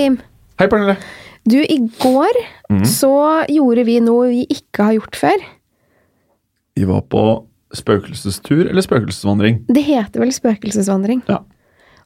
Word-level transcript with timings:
Hei, 0.00 0.06
Jim. 0.06 0.14
Hei, 0.56 0.64
Pernille. 0.72 0.94
Du, 1.44 1.58
i 1.60 1.74
går 2.00 2.36
så 2.88 3.10
gjorde 3.52 3.82
vi 3.84 3.98
noe 4.00 4.30
vi 4.30 4.46
ikke 4.48 4.86
har 4.86 4.94
gjort 4.96 5.18
før. 5.20 5.42
Vi 6.72 6.86
var 6.88 7.02
på 7.12 7.24
spøkelsestur 7.76 8.62
eller 8.62 8.80
spøkelsesvandring. 8.86 9.58
Det 9.68 9.82
heter 9.84 10.22
vel 10.24 10.32
spøkelsesvandring. 10.32 11.20
Ja. 11.28 11.42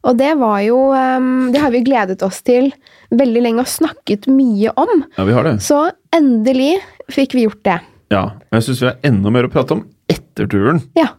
Og 0.03 0.19
det 0.19 0.33
var 0.41 0.57
jo 0.67 0.81
ehm, 0.91 1.53
Det 1.55 1.63
har 1.63 1.71
vi 1.71 1.85
gledet 1.87 2.25
oss 2.27 2.43
til 2.43 2.73
veldig 3.15 3.45
lenge 3.47 3.63
og 3.63 3.71
snakket 3.71 4.27
mye 4.27 4.75
om. 4.75 5.05
Ja, 5.15 5.29
vi 5.31 5.39
har 5.39 5.47
det. 5.47 5.55
Så 5.63 5.79
endelig 6.19 6.73
fikk 7.15 7.39
vi 7.39 7.47
gjort 7.47 7.63
det. 7.63 7.79
Ja, 8.11 8.25
og 8.43 8.59
Jeg 8.59 8.67
syns 8.67 8.83
vi 8.83 8.91
har 8.91 8.99
enda 9.07 9.37
mer 9.39 9.47
å 9.47 9.53
prate 9.55 9.79
om 9.79 9.87
etter 10.11 10.51
turen. 10.51 10.83
Ja. 10.99 11.13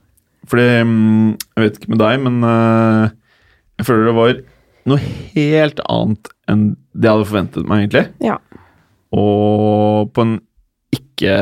Fordi 0.51 0.67
mm, 0.83 1.31
Jeg 1.55 1.69
vet 1.69 1.79
ikke 1.79 1.95
med 1.95 2.03
deg, 2.03 2.19
men 2.27 2.43
øh, 2.51 3.15
jeg 3.79 3.87
føler 3.93 4.11
det 4.11 4.17
var 4.19 4.37
noe 4.91 5.01
helt 5.33 5.79
annet 5.89 6.34
enn 6.51 6.75
det 6.93 7.07
jeg 7.09 7.15
hadde 7.17 7.29
forventet 7.31 7.67
meg, 7.69 7.85
egentlig. 7.85 8.05
Ja. 8.23 8.37
Og 9.15 10.11
på 10.15 10.25
en 10.25 10.35
ikke 10.95 11.35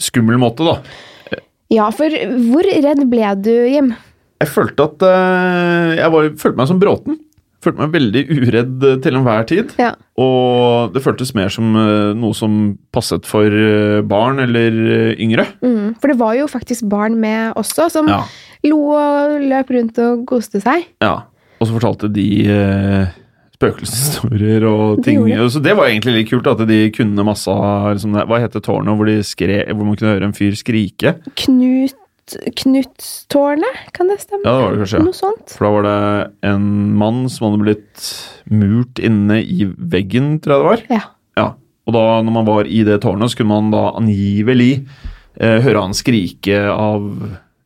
skummel 0.00 0.38
måte, 0.40 0.66
da. 0.66 1.40
ja, 1.74 1.88
for 1.94 2.12
hvor 2.50 2.66
redd 2.68 3.02
ble 3.10 3.32
du, 3.42 3.52
Jim? 3.68 3.94
Jeg 4.38 4.52
følte 4.54 4.84
at 4.86 5.02
øh, 5.02 5.96
Jeg 5.98 6.12
var, 6.14 6.28
følte 6.38 6.60
meg 6.60 6.68
som 6.70 6.78
Bråten. 6.82 7.16
Følte 7.58 7.80
meg 7.82 7.90
veldig 7.96 8.20
uredd 8.36 8.84
til 9.02 9.16
enhver 9.18 9.46
tid. 9.50 9.72
Ja. 9.82 9.88
Og 10.22 10.92
det 10.94 11.02
føltes 11.02 11.32
mer 11.34 11.50
som 11.50 11.72
øh, 11.74 12.12
noe 12.14 12.36
som 12.38 12.76
passet 12.94 13.26
for 13.26 13.42
øh, 13.50 13.98
barn 14.06 14.38
eller 14.44 14.76
yngre. 15.18 15.48
Mm, 15.66 15.96
for 15.98 16.12
det 16.12 16.18
var 16.20 16.36
jo 16.38 16.46
faktisk 16.46 16.86
barn 16.92 17.18
med 17.18 17.56
også, 17.58 17.88
som 17.90 18.06
Ja. 18.12 18.20
lo 18.70 18.78
og 18.94 19.40
løp 19.42 19.74
rundt 19.74 19.98
og 20.06 20.22
koste 20.30 20.62
seg. 20.62 20.86
Ja, 21.02 21.16
og 21.58 21.66
så 21.66 21.74
fortalte 21.74 22.12
de 22.14 22.28
eh, 22.46 23.10
spøkelseshistorier 23.58 24.64
og 24.70 25.02
ting. 25.04 25.24
det. 25.26 25.50
Så 25.52 25.62
det 25.62 25.74
var 25.76 25.90
egentlig 25.90 26.14
litt 26.14 26.30
kult, 26.30 26.46
at 26.46 26.62
de 26.68 26.82
kunne 26.94 27.26
masse 27.26 27.50
liksom, 27.50 28.14
Hva 28.30 28.38
heter 28.44 28.62
tårnet 28.62 28.94
hvor, 28.94 29.08
hvor 29.10 29.88
man 29.88 29.96
kunne 29.98 30.14
høre 30.14 30.28
en 30.30 30.36
fyr 30.36 30.54
skrike? 30.58 31.16
Knut 31.34 31.96
Knutstårnet, 32.28 33.78
kan 33.96 34.10
det 34.10 34.18
stemme? 34.20 34.44
Ja, 34.44 34.52
det 34.52 34.64
var 34.64 34.74
det 34.74 34.80
kanskje. 34.82 34.98
Noe 35.06 35.16
sånt. 35.16 35.54
For 35.56 35.64
da 35.64 35.70
var 35.72 35.86
det 35.86 36.50
en 36.50 36.66
mann 37.00 37.22
som 37.32 37.46
hadde 37.46 37.62
blitt 37.62 38.08
murt 38.52 39.00
inne 39.00 39.38
i 39.40 39.64
veggen, 39.64 40.34
tror 40.44 40.52
jeg 40.54 40.60
det 40.60 40.68
var. 40.68 40.82
Ja. 40.92 41.00
Ja, 41.40 41.46
Og 41.88 41.96
da 41.96 42.04
når 42.26 42.34
man 42.36 42.48
var 42.48 42.68
i 42.68 42.82
det 42.84 43.00
tårnet, 43.04 43.32
så 43.32 43.40
kunne 43.40 43.54
man 43.54 43.72
da 43.72 43.84
angivelig 43.96 44.72
eh, 45.40 45.56
høre 45.64 45.86
han 45.86 45.96
skrike 45.96 46.60
av 46.68 47.08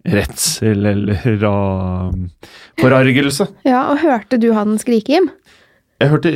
redsel 0.03 0.87
eller 0.93 1.45
av 1.47 2.15
forargelse. 2.79 3.49
ja, 3.67 3.85
og 3.93 4.03
hørte 4.03 4.39
du 4.39 4.53
han 4.55 4.79
skrike, 4.79 5.15
Jim? 5.19 5.31
Jeg 6.03 6.11
hørte 6.11 6.33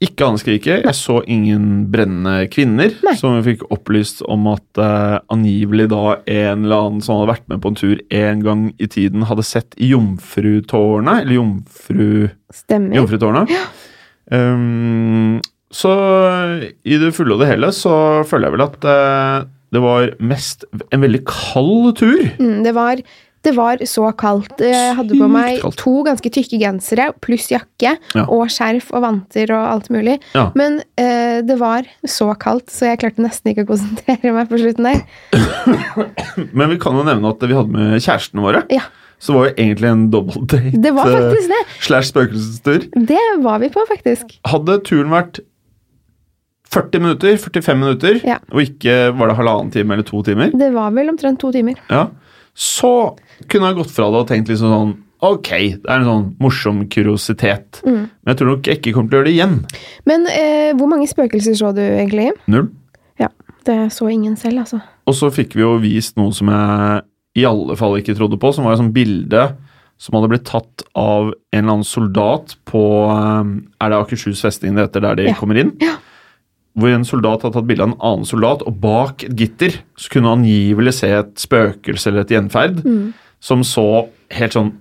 ikke 0.00 0.30
han 0.30 0.38
skrike. 0.40 0.78
Jeg 0.80 0.96
så 0.96 1.18
ingen 1.28 1.64
brennende 1.92 2.46
kvinner. 2.52 2.94
Nei. 3.04 3.12
Som 3.20 3.36
vi 3.36 3.52
fikk 3.52 3.66
opplyst 3.68 4.22
om 4.24 4.48
at 4.48 4.80
uh, 4.80 5.18
angivelig 5.32 5.90
da 5.92 6.16
en 6.24 6.64
eller 6.64 6.86
annen 6.86 7.04
som 7.04 7.18
hadde 7.18 7.34
vært 7.34 7.46
med 7.52 7.60
på 7.60 7.72
en 7.72 7.76
tur 7.76 8.00
en 8.22 8.44
gang 8.46 8.64
i 8.80 8.88
tiden, 8.88 9.26
hadde 9.28 9.44
sett 9.44 9.76
Jomfrutårnet, 9.76 11.26
eller 11.26 11.36
Jomfru, 11.36 12.30
Stemmer. 12.62 12.96
Jomfrutårnet. 12.96 13.52
Um, 14.32 15.40
så 15.70 15.92
i 16.80 16.96
det 16.98 17.12
fulle 17.14 17.36
og 17.36 17.44
det 17.44 17.50
hele 17.50 17.70
så 17.74 17.92
føler 18.26 18.48
jeg 18.48 18.56
vel 18.56 18.64
at 18.64 18.88
uh, 18.88 19.48
det 19.70 19.82
var 19.84 20.14
mest 20.32 20.64
en 20.90 21.04
veldig 21.04 21.20
kald 21.28 21.92
tur. 22.00 22.24
Mm, 22.40 22.64
det, 22.64 22.72
var, 22.74 23.04
det 23.42 23.54
var 23.56 23.80
så 23.88 24.10
kaldt. 24.20 24.58
Jeg 24.60 24.94
hadde 24.98 25.16
på 25.16 25.28
meg 25.32 25.62
to 25.80 25.92
ganske 26.04 26.28
tykke 26.34 26.58
gensere 26.60 27.06
pluss 27.24 27.46
jakke 27.50 27.94
Ja. 28.14 28.24
og 28.28 28.50
skjerf 28.52 28.90
og 28.92 29.00
vanter 29.06 29.50
og 29.56 29.64
alt 29.70 29.88
mulig. 29.90 30.18
Ja. 30.36 30.50
Men 30.58 30.82
eh, 31.00 31.40
det 31.46 31.56
var 31.60 31.88
så 32.04 32.30
kaldt, 32.38 32.68
så 32.70 32.90
jeg 32.90 33.00
klarte 33.00 33.24
nesten 33.24 33.52
ikke 33.54 33.64
å 33.64 33.70
konsentrere 33.72 34.34
meg 34.36 34.50
på 34.52 34.60
slutten 34.60 34.90
der. 34.90 35.00
Men 36.52 36.70
vi 36.74 36.78
kan 36.82 36.96
jo 37.00 37.04
nevne 37.06 37.32
at 37.32 37.44
vi 37.48 37.56
hadde 37.56 37.72
med 37.74 38.00
kjærestene 38.04 38.44
våre. 38.44 38.64
Ja. 38.72 38.84
Så 39.20 39.34
var 39.36 39.48
det 39.50 39.56
egentlig 39.60 39.88
en 39.90 40.06
dobbeltdate. 40.12 40.72
Det 40.80 40.92
var 40.96 41.08
eh, 41.10 41.16
faktisk 41.20 41.50
det. 41.52 41.62
Slash 41.84 42.08
spøkelsestur. 42.12 42.86
Det 43.12 43.24
var 43.44 43.58
vi 43.64 43.68
på, 43.72 43.82
faktisk. 43.88 44.36
Hadde 44.48 44.78
turen 44.86 45.12
vært 45.12 45.40
40 46.70 47.02
minutter, 47.02 47.34
45 47.42 47.80
minutter, 47.80 48.20
og 48.54 48.60
ikke 48.62 48.92
var 49.18 49.32
det 49.32 49.34
halvannen 49.40 49.72
time 49.74 49.96
eller 49.96 50.06
to 50.06 50.20
timer, 50.22 50.52
Det 50.54 50.68
var 50.70 50.92
vel 50.94 51.08
omtrent 51.10 51.40
to 51.42 51.50
timer. 51.50 51.74
ja, 51.90 52.04
så 52.60 52.90
kunne 53.48 53.70
jeg 53.70 53.78
gått 53.80 53.94
fra 53.94 54.10
det 54.12 54.20
og 54.20 54.28
tenkt 54.28 54.50
liksom 54.52 54.74
sånn 54.74 54.98
Ok, 55.20 55.50
det 55.52 55.84
er 55.84 55.98
en 56.00 56.06
sånn 56.08 56.22
morsom 56.40 56.78
kuriositet. 56.88 57.82
Mm. 57.84 58.06
Men 58.08 58.30
jeg 58.30 58.38
tror 58.40 58.48
nok 58.54 58.68
jeg 58.70 58.78
ikke 58.78 58.92
kommer 58.96 59.10
til 59.12 59.18
å 59.18 59.20
gjøre 59.20 59.28
det 59.28 59.34
igjen. 59.34 59.56
Men 60.08 60.22
eh, 60.32 60.70
hvor 60.78 60.88
mange 60.88 61.08
spøkelser 61.10 61.58
så 61.58 61.74
du 61.76 61.82
egentlig? 61.84 62.30
Null. 62.48 62.70
Ja, 63.20 63.28
det 63.68 63.76
så 63.92 64.08
ingen 64.08 64.38
selv, 64.40 64.62
altså. 64.62 64.80
Og 65.04 65.18
så 65.18 65.28
fikk 65.28 65.58
vi 65.58 65.60
jo 65.66 65.74
vist 65.82 66.16
noe 66.16 66.32
som 66.32 66.48
jeg 66.48 67.02
i 67.36 67.44
alle 67.44 67.76
fall 67.76 67.98
ikke 68.00 68.16
trodde 68.16 68.40
på, 68.40 68.48
som 68.56 68.64
var 68.64 68.78
et 68.78 68.80
sånt 68.80 68.96
bilde 68.96 69.44
som 70.00 70.16
hadde 70.16 70.30
blitt 70.32 70.48
tatt 70.48 70.86
av 70.96 71.34
en 71.52 71.60
eller 71.60 71.74
annen 71.76 71.84
soldat 71.84 72.56
på 72.70 72.80
eh, 73.12 73.50
Er 73.84 73.92
det 73.92 74.00
Akershus 74.00 74.40
festning 74.40 74.72
det 74.80 74.86
heter, 74.88 75.04
der 75.04 75.20
de 75.20 75.28
Ja. 75.28 75.36
kommer 75.36 75.60
inn? 75.60 75.74
Hvor 76.78 76.92
en 76.94 77.04
soldat 77.04 77.42
hadde 77.42 77.56
tatt 77.58 77.66
bilde 77.66 77.82
av 77.82 77.90
en 77.90 77.98
annen 78.00 78.24
soldat, 78.28 78.62
og 78.62 78.76
bak 78.80 79.24
et 79.26 79.34
gitter 79.36 79.80
så 79.98 80.12
kunne 80.12 80.30
han 80.30 80.44
angivelig 80.44 80.94
se 81.00 81.08
et 81.18 81.34
spøkelse 81.42 82.06
eller 82.10 82.20
et 82.22 82.30
gjenferd 82.36 82.84
Mm. 82.84 83.12
som 83.40 83.62
så 83.66 84.08
helt 84.30 84.52
sånn 84.54 84.72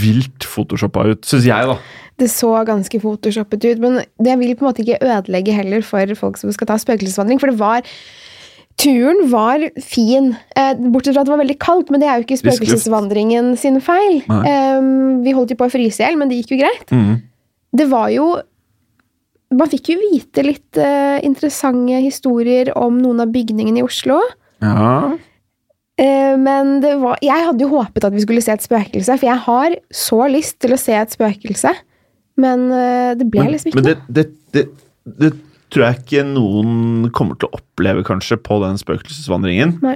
vilt 0.00 0.44
photoshoppa 0.46 1.04
ut, 1.10 1.24
syns 1.26 1.44
jeg, 1.48 1.66
da. 1.66 1.78
Det 2.18 2.28
så 2.30 2.52
ganske 2.68 3.00
photoshoppet 3.00 3.64
ut, 3.64 3.78
men 3.80 4.02
det 4.22 4.38
vil 4.38 4.54
på 4.54 4.62
en 4.62 4.68
måte 4.70 4.84
ikke 4.84 5.00
ødelegge 5.02 5.52
heller 5.56 5.82
for 5.82 6.06
folk 6.14 6.36
som 6.36 6.52
skal 6.52 6.68
ta 6.68 6.76
spøkelsesvandring, 6.78 7.40
for 7.40 7.50
det 7.50 7.58
var 7.58 7.82
Turen 8.80 9.28
var 9.30 9.60
fin, 9.84 10.30
eh, 10.56 10.74
bortsett 10.74 11.12
fra 11.14 11.20
at 11.20 11.26
det 11.28 11.34
var 11.34 11.42
veldig 11.44 11.58
kaldt, 11.60 11.90
men 11.90 12.00
det 12.00 12.08
er 12.08 12.16
jo 12.16 12.24
ikke 12.24 12.38
spøkelsesvandringen 12.40 13.56
sin 13.58 13.80
feil. 13.84 14.22
Eh, 14.30 14.80
vi 15.22 15.34
holdt 15.36 15.50
jo 15.52 15.56
på 15.60 15.66
å 15.68 15.72
fryse 15.72 16.00
i 16.00 16.06
hjel, 16.06 16.16
men 16.16 16.28
det 16.30 16.38
gikk 16.40 16.54
jo 16.54 16.60
greit. 16.62 16.88
Mm. 16.90 17.20
Det 17.76 17.88
var 17.90 18.08
jo 18.08 18.40
Man 19.52 19.68
fikk 19.72 19.92
jo 19.92 19.98
vite 20.00 20.44
litt 20.46 20.78
uh, 20.80 21.18
interessante 21.24 22.00
historier 22.04 22.72
om 22.78 22.98
noen 23.02 23.20
av 23.24 23.32
bygningene 23.34 23.82
i 23.82 23.84
Oslo. 23.86 24.18
Ja. 24.64 25.12
Uh, 26.00 26.34
men 26.40 26.78
det 26.80 26.94
var, 27.02 27.18
jeg 27.22 27.46
hadde 27.46 27.66
jo 27.66 27.70
håpet 27.74 28.06
at 28.08 28.14
vi 28.16 28.22
skulle 28.24 28.42
se 28.44 28.54
et 28.54 28.64
spøkelse, 28.64 29.18
for 29.20 29.28
jeg 29.28 29.42
har 29.46 29.76
så 29.92 30.20
lyst 30.32 30.58
til 30.64 30.72
å 30.74 30.80
se 30.80 30.96
et 30.96 31.12
spøkelse. 31.14 31.74
Men 32.40 32.68
uh, 32.72 33.12
det 33.18 33.28
ble 33.28 33.44
Men, 33.44 33.52
liksom 33.52 33.72
ikke 33.72 33.82
men 33.82 33.88
det, 33.90 33.96
det, 34.08 34.26
det, 34.56 34.64
det 35.20 35.32
tror 35.72 35.86
jeg 35.86 36.00
ikke 36.02 36.24
noen 36.28 37.10
kommer 37.16 37.36
til 37.40 37.48
å 37.48 37.60
oppleve, 37.60 38.02
kanskje, 38.04 38.36
på 38.44 38.58
den 38.60 38.76
spøkelsesvandringen. 38.80 39.78
Nei. 39.80 39.94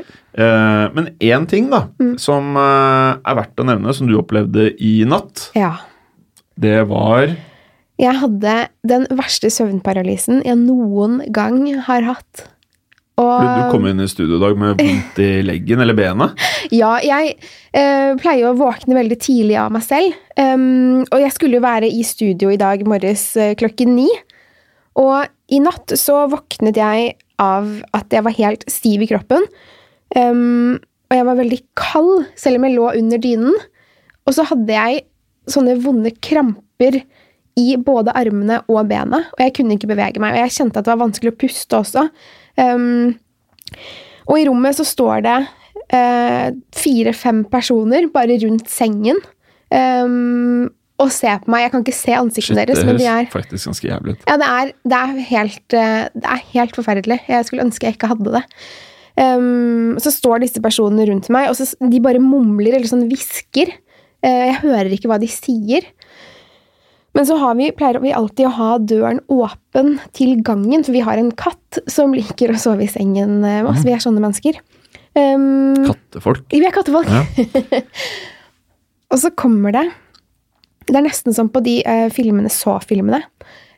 Men 0.97 1.11
én 1.21 1.45
ting 1.49 1.67
da, 1.73 1.83
Mm. 2.01 2.15
som 2.21 2.57
er 2.57 3.37
verdt 3.37 3.61
å 3.61 3.67
nevne, 3.69 3.93
som 3.93 4.09
du 4.09 4.15
opplevde 4.17 4.71
i 4.81 4.95
natt, 5.09 5.51
Ja. 5.57 5.75
det 6.57 6.79
var 6.89 7.35
Jeg 8.01 8.21
hadde 8.21 8.57
den 8.85 9.07
verste 9.17 9.49
søvnparalysen 9.53 10.43
jeg 10.45 10.59
noen 10.61 11.23
gang 11.33 11.63
har 11.87 12.05
hatt. 12.05 12.45
Og 13.17 13.41
Du, 13.41 13.61
kom 13.73 13.87
inn 13.89 14.03
i 14.05 14.09
studio 14.13 14.37
i 14.37 14.43
dag 14.43 14.59
med 14.61 14.77
vondt 14.77 15.21
i 15.25 15.29
leggen 15.47 15.81
eller 15.81 15.97
benet. 15.97 16.43
ja, 16.83 16.99
jeg 17.01 17.39
eh, 17.73 18.13
pleier 18.21 18.51
å 18.51 18.57
våkne 18.59 18.99
veldig 18.99 19.17
tidlig 19.25 19.57
av 19.57 19.73
meg 19.73 19.87
selv. 19.87 20.19
Um, 20.37 21.07
og 21.09 21.23
jeg 21.23 21.33
skulle 21.33 21.57
jo 21.57 21.65
være 21.65 21.89
i 21.89 22.03
studio 22.05 22.53
i 22.53 22.61
dag 22.61 22.85
morges 22.89 23.31
eh, 23.41 23.55
klokken 23.57 23.95
ni. 23.97 24.11
Og 25.01 25.25
i 25.49 25.63
natt 25.65 25.97
så 25.97 26.27
våknet 26.29 26.77
jeg 26.77 27.15
av 27.41 27.73
at 27.97 28.13
jeg 28.13 28.25
var 28.27 28.37
helt 28.37 28.69
stiv 28.69 29.07
i 29.07 29.09
kroppen. 29.09 29.49
Um, 30.13 30.77
og 31.09 31.17
jeg 31.17 31.29
var 31.31 31.41
veldig 31.41 31.63
kald, 31.79 32.27
selv 32.37 32.61
om 32.61 32.69
jeg 32.69 32.77
lå 32.77 32.93
under 33.01 33.23
dynen. 33.23 33.57
Og 34.29 34.37
så 34.37 34.45
hadde 34.51 34.77
jeg 34.77 35.07
sånne 35.49 35.79
vonde 35.81 36.13
kramper 36.21 37.01
i 37.57 37.77
både 37.81 38.13
armene 38.17 38.61
og 38.69 38.89
benet, 38.91 39.31
og 39.33 39.41
jeg 39.41 39.55
kunne 39.57 39.77
ikke 39.77 39.89
bevege 39.91 40.21
meg. 40.23 40.37
Og 40.37 40.45
jeg 40.45 40.57
kjente 40.59 40.81
at 40.81 40.87
det 40.87 40.93
var 40.93 41.05
vanskelig 41.07 41.33
å 41.33 41.39
puste 41.41 41.79
også. 41.79 42.09
Um, 42.61 43.15
og 44.27 44.41
i 44.41 44.47
rommet 44.49 44.77
så 44.77 44.85
står 44.87 45.23
det 45.25 45.37
uh, 45.95 46.49
fire-fem 46.77 47.45
personer 47.53 48.09
bare 48.13 48.39
rundt 48.43 48.69
sengen 48.73 49.21
um, 49.71 50.67
og 51.01 51.13
ser 51.13 51.41
på 51.43 51.53
meg. 51.53 51.67
Jeg 51.67 51.75
kan 51.75 51.85
ikke 51.85 51.97
se 51.97 52.17
ansiktene 52.17 52.65
Shit, 52.65 52.71
deres, 52.73 52.85
men 52.89 53.01
de 53.01 53.09
er 53.13 53.31
faktisk 53.33 53.71
ganske 53.71 53.89
jævlig 53.89 54.17
ut. 54.17 54.27
ja, 54.29 54.37
det 54.41 54.51
er, 54.51 54.75
det 54.85 54.99
er, 54.99 55.17
helt, 55.31 55.65
eh, 55.77 56.05
det 56.17 56.29
er 56.33 56.45
helt 56.55 56.79
forferdelig. 56.79 57.19
Jeg 57.29 57.49
skulle 57.49 57.67
ønske 57.67 57.89
jeg 57.89 57.99
ikke 57.99 58.13
hadde 58.15 58.33
det. 58.39 58.45
Um, 59.17 59.97
så 60.01 60.13
står 60.13 60.41
disse 60.45 60.61
personene 60.65 61.05
rundt 61.09 61.29
meg, 61.33 61.51
og 61.51 61.57
så, 61.59 61.69
de 61.81 62.01
bare 62.05 62.21
mumler 62.21 62.79
eller 62.79 62.89
sånn 62.89 63.05
hvisker. 63.11 63.75
Uh, 64.25 64.45
jeg 64.49 64.57
hører 64.65 64.97
ikke 64.97 65.13
hva 65.13 65.21
de 65.21 65.29
sier. 65.29 65.85
Men 67.17 67.25
så 67.25 67.39
har 67.41 67.55
vi, 67.57 67.71
pleier 67.73 67.97
vi 68.03 68.13
alltid 68.13 68.51
å 68.51 68.55
ha 68.59 68.71
døren 68.77 69.23
åpen 69.33 69.95
til 70.17 70.35
gangen, 70.45 70.85
for 70.85 70.93
vi 70.93 71.05
har 71.07 71.17
en 71.17 71.33
katt 71.33 71.79
som 71.89 72.13
liker 72.13 72.53
å 72.53 72.59
sove 72.61 72.85
i 72.85 72.91
sengen 72.93 73.39
med 73.41 73.69
oss. 73.71 73.87
Vi 73.87 73.95
er 73.95 74.03
sånne 74.05 74.21
mennesker. 74.21 74.59
Um, 75.17 75.87
Kattefolk. 75.87 76.45
vi 76.53 76.61
er 76.61 76.75
kattefolk. 76.77 77.09
Ja. 77.09 77.81
og 79.15 79.23
så 79.23 79.31
kommer 79.33 79.73
det 79.73 79.87
Det 80.85 80.99
er 80.99 81.07
nesten 81.07 81.33
som 81.33 81.49
på 81.49 81.63
de 81.65 81.79
uh, 81.89 82.11
filmene 82.13 82.53
Så-filmene. 82.53 83.23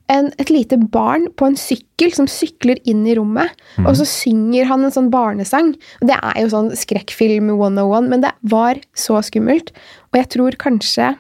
Et 0.08 0.50
lite 0.50 0.79
barn 0.90 1.26
på 1.37 1.50
en 1.50 1.56
sykkel 1.61 2.14
som 2.17 2.26
sykler 2.32 2.81
inn 2.88 3.02
i 3.05 3.14
rommet, 3.19 3.52
og 3.82 3.90
så 3.99 4.06
synger 4.08 4.64
han 4.70 4.87
en 4.87 4.94
sånn 4.94 5.11
barnesang. 5.12 5.75
Det 6.00 6.17
er 6.17 6.38
jo 6.40 6.49
sånn 6.55 6.70
skrekkfilm 6.81 7.50
101, 7.52 8.08
men 8.08 8.25
det 8.25 8.32
var 8.49 8.81
så 8.96 9.20
skummelt. 9.25 9.75
Og 10.08 10.23
jeg 10.23 10.31
tror 10.32 10.56
kanskje 10.64 11.11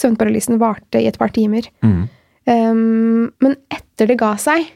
søvnparalysen 0.00 0.60
varte 0.62 1.00
i 1.02 1.08
et 1.10 1.18
par 1.20 1.32
timer. 1.34 1.68
Um, 1.82 3.30
men 3.42 3.56
etter 3.70 4.10
det 4.10 4.18
ga 4.20 4.32
seg, 4.40 4.66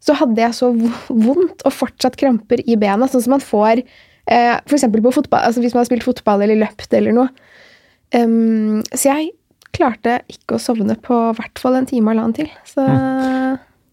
så 0.00 0.14
hadde 0.16 0.40
jeg 0.40 0.54
så 0.56 0.70
vondt 1.10 1.64
og 1.66 1.74
fortsatt 1.74 2.18
kramper 2.20 2.62
i 2.64 2.76
bena, 2.78 3.08
sånn 3.10 3.24
som 3.24 3.36
man 3.36 3.44
får 3.44 3.82
uh, 3.82 4.56
for 4.64 4.76
eksempel 4.78 5.02
på 5.04 5.14
fotball, 5.18 5.48
altså 5.48 5.64
hvis 5.64 5.74
man 5.74 5.82
har 5.82 5.90
spilt 5.90 6.06
fotball 6.06 6.44
eller 6.46 6.60
løpt 6.62 6.94
eller 6.96 7.16
noe. 7.16 7.32
Um, 8.14 8.84
så 8.94 9.10
jeg 9.10 9.32
klarte 9.76 10.20
ikke 10.32 10.56
å 10.56 10.62
sovne 10.62 10.96
på 11.02 11.16
i 11.30 11.38
hvert 11.38 11.60
fall 11.60 11.78
en 11.78 11.88
time 11.88 12.12
eller 12.12 12.26
annen 12.26 12.36
til. 12.36 12.52
Så 12.68 12.84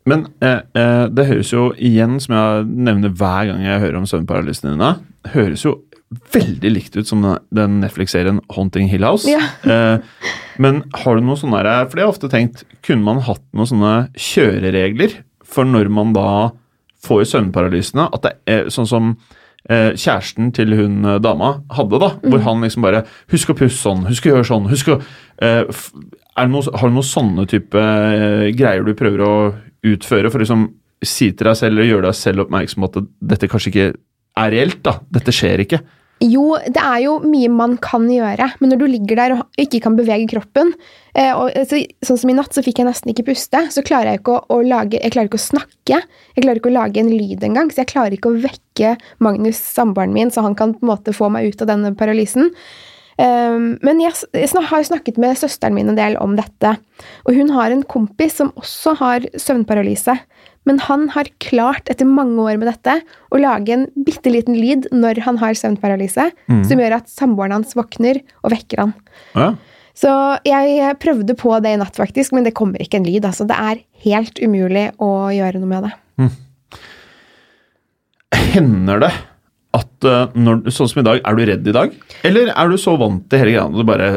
Men 0.09 0.25
eh, 0.44 0.61
eh, 0.79 1.05
det 1.11 1.27
høres 1.29 1.51
jo 1.53 1.69
igjen, 1.79 2.17
som 2.23 2.35
jeg 2.35 2.67
nevner 2.88 3.13
hver 3.15 3.50
gang 3.50 3.63
jeg 3.63 3.81
hører 3.85 4.00
om 4.00 4.07
søvnparalysen 4.09 4.73
dine, 4.73 4.94
høres 5.33 5.63
jo 5.65 5.77
veldig 6.33 6.71
likt 6.74 6.98
ut 6.98 7.07
som 7.10 7.21
den- 7.24 7.80
Netflix-serien 7.81 8.39
Haunting 8.56 8.88
Hill 8.92 9.04
House. 9.07 9.27
Ja. 9.30 9.39
Eh, 9.63 10.00
men 10.62 10.83
har 11.01 11.15
du 11.18 11.24
noe 11.25 11.36
sånne 11.39 11.62
her, 11.63 11.86
For 11.89 11.95
det 11.98 12.04
har 12.04 12.10
jeg 12.12 12.13
ofte 12.13 12.30
tenkt, 12.30 12.63
kunne 12.86 13.04
man 13.07 13.21
hatt 13.25 13.42
noen 13.56 13.69
sånne 13.71 13.94
kjøreregler 14.13 15.15
for 15.44 15.65
når 15.65 15.89
man 15.89 16.12
da 16.13 16.51
får 17.04 17.24
søvnparalysene? 17.31 18.10
At 18.13 18.21
det 18.27 18.33
er 18.45 18.69
sånn 18.74 18.88
som 18.89 19.07
eh, 19.69 19.92
kjæresten 19.98 20.51
til 20.54 20.75
hun 20.77 21.00
eh, 21.06 21.18
dama 21.24 21.56
hadde, 21.74 22.00
da. 22.04 22.12
Hvor 22.21 22.44
han 22.45 22.62
liksom 22.65 22.86
bare 22.86 23.04
Husk 23.33 23.50
å 23.54 23.57
pusse 23.57 23.80
sånn, 23.81 24.06
husk 24.10 24.27
å 24.27 24.33
gjøre 24.36 24.48
sånn, 24.51 24.69
husk 24.71 24.92
å 24.94 25.00
eh, 25.42 25.63
noe, 26.50 26.63
Har 26.77 26.89
du 26.92 26.95
noen 27.00 27.07
sånne 27.10 27.48
type 27.50 27.80
eh, 27.81 28.51
greier 28.57 28.86
du 28.86 28.94
prøver 29.00 29.25
å 29.25 29.33
utføre 29.83 30.30
for 30.31 30.39
å 30.39 30.45
liksom 30.45 30.68
si 31.04 31.31
til 31.36 31.50
deg 31.50 31.57
selv 31.60 31.74
eller 31.75 31.89
gjøre 31.89 32.07
deg 32.07 32.15
selv 32.15 32.45
oppmerksom 32.45 32.86
på 32.86 32.92
at 33.01 33.10
dette 33.33 33.50
kanskje 33.51 33.71
ikke 33.74 33.89
er 34.39 34.54
reelt? 34.54 34.80
da, 34.86 35.00
Dette 35.12 35.33
skjer 35.36 35.65
ikke. 35.65 35.81
Jo, 36.24 36.56
det 36.72 36.80
er 36.80 37.02
jo 37.04 37.18
mye 37.25 37.50
man 37.52 37.74
kan 37.84 38.06
gjøre, 38.08 38.48
men 38.62 38.72
når 38.72 38.80
du 38.80 38.86
ligger 38.88 39.20
der 39.20 39.34
og 39.36 39.60
ikke 39.60 39.81
kan 39.84 39.98
bevege 39.98 40.30
kroppen 40.31 40.72
eh, 41.20 41.34
og, 41.36 41.52
så, 41.68 41.81
Sånn 42.06 42.20
som 42.22 42.31
i 42.31 42.36
natt, 42.38 42.56
så 42.56 42.64
fikk 42.64 42.80
jeg 42.80 42.88
nesten 42.88 43.12
ikke 43.12 43.25
puste. 43.34 43.60
Så 43.74 43.84
klarer 43.84 44.14
jeg 44.14 44.22
ikke 44.22 44.38
å, 44.38 44.44
å 44.56 44.62
lage 44.64 45.02
Jeg 45.02 45.16
klarer 45.16 45.31
ikke 45.31 45.42
å 45.42 45.44
snakke. 45.44 46.00
Jeg 46.00 46.46
klarer 46.46 46.62
ikke 46.62 46.72
å 46.72 46.78
lage 46.78 47.04
en 47.04 47.12
lyd 47.12 47.44
engang. 47.44 47.74
Så 47.74 47.84
jeg 47.84 47.92
klarer 47.92 48.16
ikke 48.16 48.31
å 48.31 48.40
vekke 48.46 48.96
Magnus, 49.24 49.60
samboeren 49.75 50.16
min, 50.16 50.31
så 50.31 50.46
han 50.46 50.56
kan 50.60 50.78
på 50.78 50.86
en 50.86 50.94
måte 50.94 51.16
få 51.16 51.28
meg 51.34 51.52
ut 51.52 51.66
av 51.66 51.74
denne 51.74 51.92
paralysen. 52.00 52.54
Um, 53.18 53.75
men 53.86 54.00
jeg, 54.01 54.13
har 54.33 54.86
snakket 54.88 55.19
med 55.21 55.38
søsteren 55.38 55.75
min 55.75 55.92
en 55.92 56.00
del 56.00 56.18
om 56.21 56.38
dette. 56.38 56.75
Og 57.27 57.38
hun 57.38 57.51
har 57.54 57.74
en 57.74 57.83
kompis 57.86 58.39
som 58.39 58.54
også 58.60 58.95
har 59.01 59.27
søvnparalyse. 59.38 60.15
Men 60.69 60.80
han 60.86 61.10
har 61.12 61.27
klart, 61.44 61.89
etter 61.91 62.08
mange 62.08 62.39
år 62.39 62.58
med 62.62 62.70
dette, 62.72 63.01
å 63.34 63.41
lage 63.41 63.75
en 63.75 63.86
bitte 64.08 64.32
liten 64.32 64.55
lyd 64.55 64.88
når 64.96 65.20
han 65.25 65.38
har 65.41 65.58
søvnparalyse, 65.60 66.29
som 66.48 66.79
gjør 66.79 66.96
at 67.01 67.12
samboeren 67.12 67.58
hans 67.58 67.75
våkner 67.75 68.22
og 68.46 68.53
vekker 68.55 68.86
han. 68.86 68.93
Ja. 69.36 69.50
Så 69.93 70.13
jeg 70.48 70.96
prøvde 71.03 71.36
på 71.38 71.51
det 71.62 71.75
i 71.75 71.82
natt, 71.82 72.00
faktisk, 72.00 72.32
men 72.34 72.48
det 72.48 72.55
kommer 72.58 72.82
ikke 72.82 73.01
en 73.01 73.10
lyd. 73.10 73.27
Altså, 73.27 73.43
det 73.50 73.60
er 73.60 73.84
helt 74.08 74.39
umulig 74.39 74.88
å 75.03 75.12
gjøre 75.36 75.60
noe 75.60 75.74
med 75.74 75.89
det. 75.89 75.93
Hender 78.55 79.03
det 79.03 79.13
at 79.74 80.08
eh, 80.08 80.38
når, 80.38 80.63
sånn 80.74 80.92
som 80.92 81.01
i 81.01 81.08
dag, 81.08 81.22
er 81.25 81.38
du 81.38 81.44
redd 81.50 81.68
i 81.68 81.75
dag? 81.75 81.94
Eller 82.27 82.53
er 82.53 82.72
du 82.72 82.80
så 82.82 82.96
vant 83.00 83.25
til 83.30 83.42
hele 83.42 83.56
greia 83.56 83.68
at 83.68 83.77
du 83.77 83.86
bare 83.88 84.10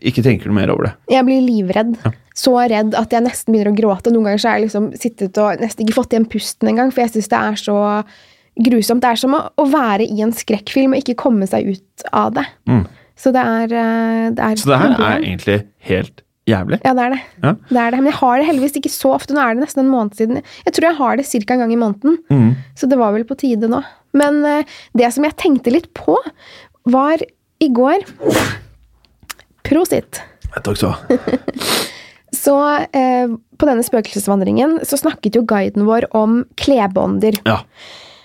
ikke 0.00 0.24
tenker 0.24 0.48
noe 0.48 0.56
mer 0.56 0.72
over 0.72 0.88
det? 0.88 0.92
Jeg 1.12 1.26
blir 1.26 1.42
livredd. 1.44 1.96
Så 2.34 2.54
redd 2.56 2.96
at 2.98 3.12
jeg 3.12 3.24
nesten 3.26 3.52
begynner 3.52 3.74
å 3.74 3.78
gråte. 3.78 4.12
Noen 4.12 4.30
ganger 4.30 4.42
så 4.42 4.50
har 4.50 4.58
jeg 4.58 4.68
liksom 4.68 4.90
sittet 4.98 5.40
og 5.42 5.60
nesten 5.62 5.84
ikke 5.84 5.98
fått 6.00 6.16
igjen 6.16 6.28
pusten 6.30 6.72
engang, 6.72 6.92
for 6.94 7.04
jeg 7.04 7.14
syns 7.14 7.30
det 7.30 7.40
er 7.40 7.60
så 7.60 7.78
grusomt. 8.64 9.04
Det 9.04 9.12
er 9.12 9.20
som 9.20 9.36
å, 9.36 9.42
å 9.60 9.66
være 9.70 10.08
i 10.08 10.24
en 10.24 10.34
skrekkfilm 10.34 10.96
og 10.96 11.02
ikke 11.02 11.18
komme 11.20 11.48
seg 11.50 11.74
ut 11.74 12.06
av 12.14 12.34
det. 12.38 12.46
Mm. 12.70 12.84
Så 13.20 13.30
det 13.34 13.44
er, 13.44 13.74
eh, 13.78 14.28
det 14.34 14.46
er 14.46 14.58
Så 14.58 14.72
det 14.72 14.80
her 14.80 14.96
er 14.96 15.18
egentlig 15.20 15.58
helt 15.90 16.24
jævlig. 16.50 16.80
Ja, 16.84 16.92
det 16.96 17.04
er 17.04 17.14
det. 17.14 17.20
Ja. 17.42 17.52
det 17.70 17.80
er 17.80 17.94
det. 17.94 18.00
Men 18.00 18.10
jeg 18.10 18.18
har 18.20 18.38
det 18.40 18.48
heldigvis 18.48 18.78
ikke 18.80 18.92
så 18.92 19.14
ofte. 19.16 19.36
Nå 19.36 19.42
er 19.42 19.56
det 19.56 19.64
nesten 19.64 19.84
en 19.84 19.92
måned 19.92 20.18
siden. 20.18 20.42
Jeg 20.66 20.76
tror 20.76 20.88
jeg 20.90 20.98
har 21.00 21.20
det 21.20 21.26
ca. 21.30 21.54
en 21.54 21.64
gang 21.64 21.72
i 21.72 21.80
måneden. 21.80 22.18
Mm. 22.30 22.50
Så 22.78 22.90
det 22.90 23.00
var 23.00 23.16
vel 23.16 23.26
på 23.28 23.38
tide 23.40 23.70
nå. 23.70 23.80
Men 24.14 24.44
eh, 24.48 24.76
det 24.96 25.10
som 25.14 25.26
jeg 25.26 25.38
tenkte 25.40 25.72
litt 25.74 25.90
på, 25.96 26.18
var 26.90 27.22
i 27.62 27.68
går 27.72 28.04
Prosit. 29.64 30.20
Takk 30.52 30.76
skal 30.76 30.92
du 30.92 30.92
ha. 30.92 31.58
Så 32.34 32.54
eh, 32.92 33.30
på 33.30 33.68
denne 33.68 33.84
spøkelsesvandringen 33.86 34.80
så 34.84 34.98
snakket 34.98 35.38
jo 35.38 35.44
guiden 35.48 35.86
vår 35.86 36.08
om 36.18 36.42
klebånder. 36.60 37.38
Ja. 37.46 37.60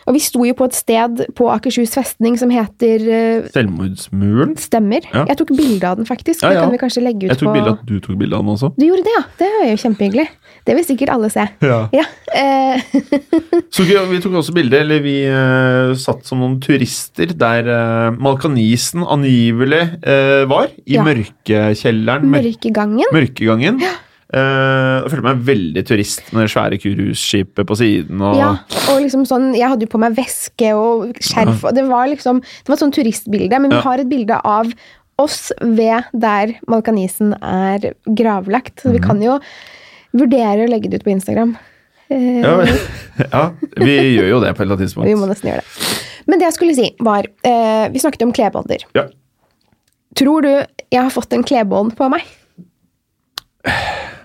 Og 0.09 0.15
vi 0.17 0.21
sto 0.25 0.41
jo 0.47 0.55
på 0.57 0.65
et 0.65 0.73
sted 0.73 1.21
på 1.37 1.47
Akershus 1.53 1.93
festning 1.93 2.33
som 2.41 2.49
heter 2.49 3.03
uh, 3.05 3.49
Selvmordsmuren? 3.53 4.55
Stemmer. 4.57 5.05
Ja. 5.13 5.27
Jeg 5.29 5.37
tok 5.43 5.53
bilde 5.53 5.85
av 5.85 5.99
den, 5.99 6.07
faktisk. 6.09 6.41
Ja, 6.41 6.55
Det 6.55 6.63
kan 6.63 6.73
vi 6.73 6.79
kanskje 6.81 7.03
legge 7.05 7.27
ut 7.27 7.33
Jeg 7.35 7.37
tok 7.37 7.51
på 7.51 7.53
bilde 7.59 7.73
av 7.75 7.77
at 7.77 7.85
du 7.85 7.99
tok 8.01 8.17
bilde 8.17 8.39
av 8.39 8.41
den 8.41 8.55
også. 8.55 8.71
Du 8.73 8.87
gjorde 8.87 9.05
det, 9.05 9.13
ja. 9.13 9.21
Det 9.43 9.51
er 9.59 9.69
jo 9.69 9.77
kjempehyggelig. 9.85 10.25
Det 10.65 10.75
vil 10.79 10.87
sikkert 10.87 11.13
alle 11.13 11.29
se. 11.33 11.45
Ja. 11.61 12.07
Eh, 12.33 12.97
Så 13.75 13.85
vi, 13.85 14.19
tok 14.23 14.39
også 14.41 14.57
bilde, 14.57 14.81
eller 14.81 15.05
vi 15.05 15.15
uh, 15.29 15.93
satt 15.97 16.25
som 16.25 16.41
noen 16.41 16.57
turister 16.63 17.37
der 17.37 17.69
uh, 17.69 18.17
Malkanisen 18.17 19.05
angivelig 19.05 19.85
uh, 20.01 20.49
var. 20.49 20.73
I 20.89 20.97
Ja. 20.97 21.05
mørkekjelleren. 21.05 22.25
Mørkegangen. 22.33 23.05
Mørkegangen. 23.13 23.77
Mørkegangen. 23.77 24.07
Eh, 24.29 25.01
jeg 25.01 25.09
følte 25.09 25.25
meg 25.25 25.39
veldig 25.47 25.83
turist 25.89 26.27
med 26.35 26.43
det 26.45 26.51
svære 26.53 26.77
kurusskipet 26.83 27.65
på 27.65 27.77
siden. 27.79 28.19
Og, 28.21 28.35
Ja, 28.37 28.49
og 28.91 28.99
liksom 29.01 29.25
sånn, 29.25 29.55
Jeg 29.57 29.67
hadde 29.71 29.87
jo 29.87 29.91
på 29.95 29.99
meg 30.03 30.13
veske 30.15 30.69
og 30.77 31.15
skjerf. 31.17 31.63
og 31.65 31.73
Det 31.73 31.87
var 31.87 32.05
liksom, 32.07 32.41
det 32.41 32.67
var 32.69 32.75
et 32.77 32.83
sånn 32.83 32.93
turistbilde, 32.93 33.59
men 33.59 33.71
vi 33.71 33.81
har 33.81 33.97
et 33.97 34.09
bilde 34.09 34.37
av 34.45 34.69
oss 35.17 35.51
ved 35.61 36.03
der 36.13 36.53
Malkanisen 36.69 37.33
er 37.41 37.93
gravlagt. 38.05 38.81
Så 38.83 38.91
vi 38.93 38.99
Mhm. 38.99 39.07
kan 39.07 39.21
jo 39.21 39.39
vurdere 40.13 40.67
å 40.67 40.69
legge 40.69 40.89
det 40.89 41.01
ut 41.01 41.03
på 41.05 41.11
Instagram. 41.11 41.57
Eh, 42.11 42.41
ja, 42.41 42.65
ja, 43.33 43.51
vi 43.77 44.17
gjør 44.17 44.29
jo 44.29 44.39
det 44.41 44.53
på 44.55 44.61
et 44.61 44.65
eller 44.65 44.75
annet 44.77 44.85
tidspunkt. 44.87 45.05
Vi 45.09 45.15
må 45.15 45.27
nesten 45.27 45.49
gjøre 45.51 45.61
det. 45.65 46.25
Men 46.27 46.37
det 46.39 46.45
jeg 46.45 46.53
skulle 46.53 46.75
si, 46.75 46.95
var 47.01 47.25
uh, 47.45 47.89
Vi 47.89 47.97
snakket 47.99 48.21
om 48.21 48.31
klebånder. 48.31 48.83
Ja. 48.93 49.07
Tror 50.15 50.41
du 50.41 50.49
jeg 50.91 51.01
har 51.01 51.09
fått 51.09 51.33
en 51.33 51.43
klebånd 51.43 51.95
på 51.97 52.09
meg? 52.09 52.21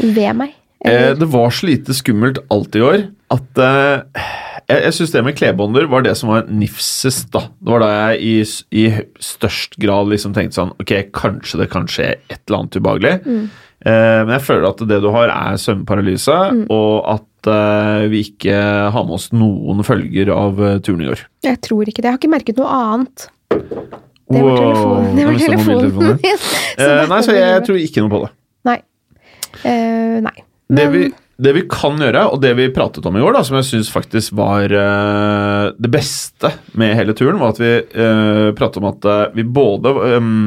Ved 0.00 0.36
meg? 0.40 0.54
Eh, 0.84 1.12
det 1.16 1.26
var 1.32 1.52
så 1.54 1.66
lite 1.70 1.94
skummelt 1.96 2.42
alt 2.52 2.74
i 2.76 2.82
år 2.84 3.06
at 3.32 3.60
eh, 3.64 4.24
jeg, 4.68 4.80
jeg 4.84 4.94
syns 4.98 5.12
det 5.14 5.22
med 5.24 5.36
klebånder 5.38 5.86
var 5.90 6.04
det 6.04 6.12
som 6.16 6.28
var 6.32 6.46
nifsest, 6.52 7.30
da. 7.34 7.46
Det 7.60 7.72
var 7.72 7.80
da 7.84 7.88
jeg 7.92 8.20
i, 8.24 8.34
i 8.80 8.84
størst 9.22 9.78
grad 9.80 10.08
liksom 10.12 10.32
tenkte 10.36 10.56
sånn 10.60 10.74
Ok, 10.80 10.92
kanskje 11.16 11.60
det 11.62 11.70
kan 11.72 11.88
skje 11.90 12.10
et 12.16 12.38
eller 12.46 12.58
annet 12.62 12.78
ubehagelig. 12.80 13.14
Mm. 13.24 13.42
Eh, 13.84 14.20
men 14.24 14.32
jeg 14.36 14.44
føler 14.46 14.68
at 14.70 14.84
det 14.88 15.00
du 15.04 15.08
har, 15.12 15.32
er 15.32 15.58
søvnparalyse, 15.60 16.36
Mm. 16.54 16.62
og 16.72 17.08
at 17.16 17.50
eh, 17.52 18.04
vi 18.12 18.22
ikke 18.30 18.56
har 18.94 19.04
med 19.08 19.16
oss 19.18 19.30
noen 19.36 19.82
følger 19.84 20.30
av 20.32 20.60
eh, 20.64 20.78
turen 20.84 21.04
i 21.04 21.10
år. 21.12 21.24
Jeg 21.44 21.60
tror 21.64 21.88
ikke 21.88 22.00
det. 22.00 22.08
Jeg 22.08 22.16
har 22.16 22.22
ikke 22.22 22.32
merket 22.36 22.60
noe 22.60 22.78
annet. 22.78 23.26
Det 24.32 24.40
var 24.40 24.56
telefonen, 24.56 25.10
det 25.18 25.26
var 25.28 25.36
telefonen 25.42 25.92
min. 25.98 26.40
Så 26.80 26.88
nei, 27.10 27.20
så 27.26 27.34
jeg, 27.36 27.44
jeg 27.52 27.64
tror 27.68 27.82
ikke 27.84 28.04
noe 28.04 28.12
på 28.14 28.22
det. 28.24 28.32
Eh, 29.62 30.18
nei. 30.24 30.36
Det 30.74 30.86
vi, 30.90 31.02
det 31.36 31.52
vi 31.56 31.64
kan 31.70 31.98
gjøre, 32.00 32.22
og 32.32 32.40
det 32.42 32.54
vi 32.58 32.70
pratet 32.74 33.06
om 33.08 33.16
i 33.18 33.22
går, 33.22 33.36
da, 33.36 33.42
som 33.46 33.58
jeg 33.58 33.68
syns 33.68 33.90
faktisk 33.92 34.36
var 34.38 34.72
eh, 34.72 35.66
det 35.76 35.90
beste 35.92 36.52
med 36.78 36.96
hele 36.98 37.16
turen, 37.16 37.40
var 37.42 37.54
at 37.54 37.60
vi 37.62 37.74
eh, 37.80 38.48
pratet 38.56 38.80
om 38.82 38.88
at 38.92 39.10
eh, 39.10 39.26
vi 39.36 39.44
både 39.44 39.94
ehm, 40.14 40.40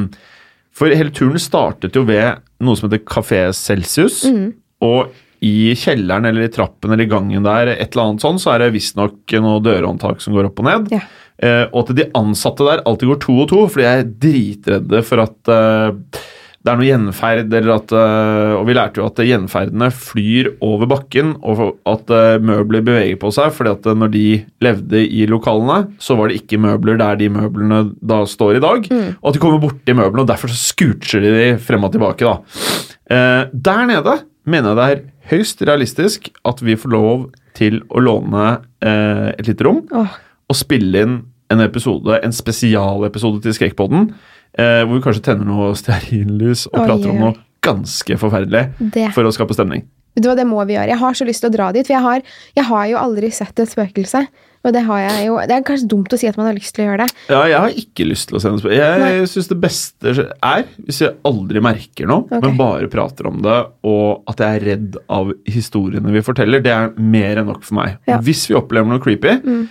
For 0.78 0.94
hele 0.94 1.14
turen 1.16 1.42
startet 1.42 1.96
jo 1.98 2.06
ved 2.08 2.44
noe 2.64 2.78
som 2.78 2.88
heter 2.88 3.06
Kafé 3.06 3.48
Celsius. 3.58 4.24
Mm. 4.30 4.52
Og 4.86 5.14
i 5.46 5.74
kjelleren 5.78 6.26
eller 6.26 6.48
i 6.48 6.52
trappen 6.54 6.92
eller 6.92 7.06
i 7.06 7.12
gangen 7.12 7.46
der, 7.46 7.76
et 7.76 7.94
eller 7.94 8.12
annet 8.12 8.24
sånn, 8.26 8.40
så 8.42 8.56
er 8.56 8.64
det 8.64 8.74
visstnok 8.74 9.36
noe 9.44 9.62
dørhåndtak 9.66 10.22
som 10.24 10.34
går 10.38 10.50
opp 10.50 10.62
og 10.64 10.68
ned. 10.70 10.92
Ja. 10.96 11.04
Eh, 11.38 11.66
og 11.70 11.84
at 11.84 11.98
de 12.00 12.08
ansatte 12.18 12.66
der 12.66 12.82
alltid 12.90 13.12
går 13.12 13.20
to 13.22 13.36
og 13.44 13.50
to, 13.52 13.60
fordi 13.70 13.86
jeg 13.86 14.02
er 14.02 14.12
dritredde 14.26 15.04
for 15.06 15.22
at 15.28 15.52
eh, 15.54 16.24
det 16.68 16.74
er 16.74 16.80
noe 16.82 16.88
gjenferd, 16.90 17.54
at 17.72 17.94
eh, 17.96 18.54
Og 18.58 18.66
vi 18.68 18.76
lærte 18.76 19.00
jo 19.00 19.08
at 19.08 19.22
gjenferdene 19.24 19.88
flyr 19.96 20.50
over 20.66 20.90
bakken, 20.92 21.36
og 21.40 21.80
at 21.88 22.12
eh, 22.12 22.44
møbler 22.44 22.84
beveger 22.84 23.20
på 23.22 23.32
seg, 23.32 23.54
fordi 23.56 23.72
at 23.72 23.88
eh, 23.88 23.96
når 24.04 24.12
de 24.12 24.26
levde 24.66 25.04
i 25.08 25.24
lokalene, 25.32 25.94
så 26.04 26.18
var 26.20 26.28
det 26.28 26.42
ikke 26.42 26.60
møbler 26.66 27.00
der 27.00 27.22
de 27.22 27.32
møblene 27.32 27.80
da 28.04 28.20
står 28.28 28.60
i 28.60 28.64
dag. 28.64 28.90
Og 28.92 29.30
at 29.32 29.38
de 29.38 29.44
kommer 29.44 29.64
borti 29.64 29.96
møblene, 29.96 30.26
og 30.26 30.32
derfor 30.34 30.52
så 30.52 30.60
scootcher 30.60 31.24
de 31.24 31.32
de 31.38 31.48
frem 31.64 31.88
og 31.88 31.96
tilbake, 31.96 32.28
da. 32.28 32.68
Eh, 33.08 33.44
der 33.54 33.88
nede 33.88 34.20
mener 34.48 34.74
jeg 34.74 34.78
det 34.78 34.88
er 34.92 35.04
høyst 35.32 35.64
realistisk 35.68 36.30
at 36.48 36.64
vi 36.64 36.76
får 36.80 36.92
lov 36.92 37.28
til 37.58 37.80
å 37.88 38.04
låne 38.04 38.48
eh, 38.84 39.30
et 39.38 39.48
lite 39.48 39.64
rom 39.68 39.86
oh. 39.96 40.20
og 40.48 40.60
spille 40.60 41.04
inn 41.04 41.18
en 41.48 41.64
episode, 41.64 42.20
en 42.20 42.36
spesialepisode 42.36 43.40
til 43.46 43.56
Skrekkpodden, 43.56 44.10
eh, 44.54 44.82
hvor 44.86 44.96
vi 44.96 45.04
kanskje 45.06 45.26
tenner 45.30 45.48
noe 45.50 45.74
stearinlys 45.78 46.68
og 46.72 46.82
Oi, 46.82 46.88
prater 46.88 47.14
om 47.14 47.22
noe 47.26 47.38
ganske 47.68 48.18
forferdelig 48.22 48.68
Det. 48.94 49.10
for 49.16 49.28
å 49.28 49.34
skape 49.34 49.56
stemning. 49.58 49.86
Vet 50.18 50.24
du 50.26 50.30
hva, 50.32 50.38
det 50.40 50.48
må 50.50 50.64
vi 50.66 50.74
gjøre. 50.74 50.90
Jeg 50.90 51.02
har 51.02 51.18
så 51.18 51.26
lyst 51.28 51.44
til 51.44 51.52
å 51.52 51.54
dra 51.54 51.72
dit, 51.76 51.86
for 51.86 51.94
jeg 51.94 52.02
har, 52.02 52.22
jeg 52.58 52.66
har 52.66 52.86
jo 52.90 52.98
aldri 53.02 53.30
sett 53.34 53.60
et 53.62 53.70
spøkelse. 53.70 54.24
Og 54.66 54.74
det 54.74 54.82
har 54.88 55.00
jeg 55.00 55.28
jo 55.28 55.36
Det 55.48 55.54
er 55.54 55.64
kanskje 55.64 55.88
dumt 55.88 56.12
å 56.12 56.18
si 56.20 56.28
at 56.28 56.38
man 56.40 56.50
har 56.50 56.56
lyst 56.58 56.74
til 56.76 56.84
å 56.84 56.88
gjøre 56.90 57.06
det. 57.06 57.18
Ja, 57.30 57.42
jeg 57.48 57.60
har 57.62 57.76
ikke 57.84 58.08
lyst 58.10 58.28
til 58.30 58.40
å 58.40 58.42
se 58.42 58.52
noe 58.52 58.60
spøkelse. 58.60 59.12
Jeg 59.14 59.30
syns 59.32 59.50
det 59.52 59.60
beste 59.64 60.14
er 60.18 60.66
hvis 60.82 61.02
jeg 61.06 61.14
aldri 61.30 61.62
merker 61.64 62.10
noe, 62.10 62.26
okay. 62.26 62.42
men 62.44 62.58
bare 62.60 62.90
prater 62.92 63.30
om 63.30 63.40
det, 63.46 63.58
og 63.88 64.28
at 64.34 64.42
jeg 64.44 64.60
er 64.60 64.66
redd 64.72 64.98
av 65.14 65.32
historiene 65.48 66.16
vi 66.16 66.26
forteller. 66.26 66.66
Det 66.66 66.74
er 66.74 66.96
mer 66.98 67.44
enn 67.44 67.52
nok 67.54 67.62
for 67.68 67.78
meg. 67.80 68.00
Ja. 68.10 68.18
Hvis 68.26 68.48
vi 68.50 68.58
opplever 68.60 68.90
noe 68.90 69.04
creepy, 69.04 69.38
Mm. 69.48 69.68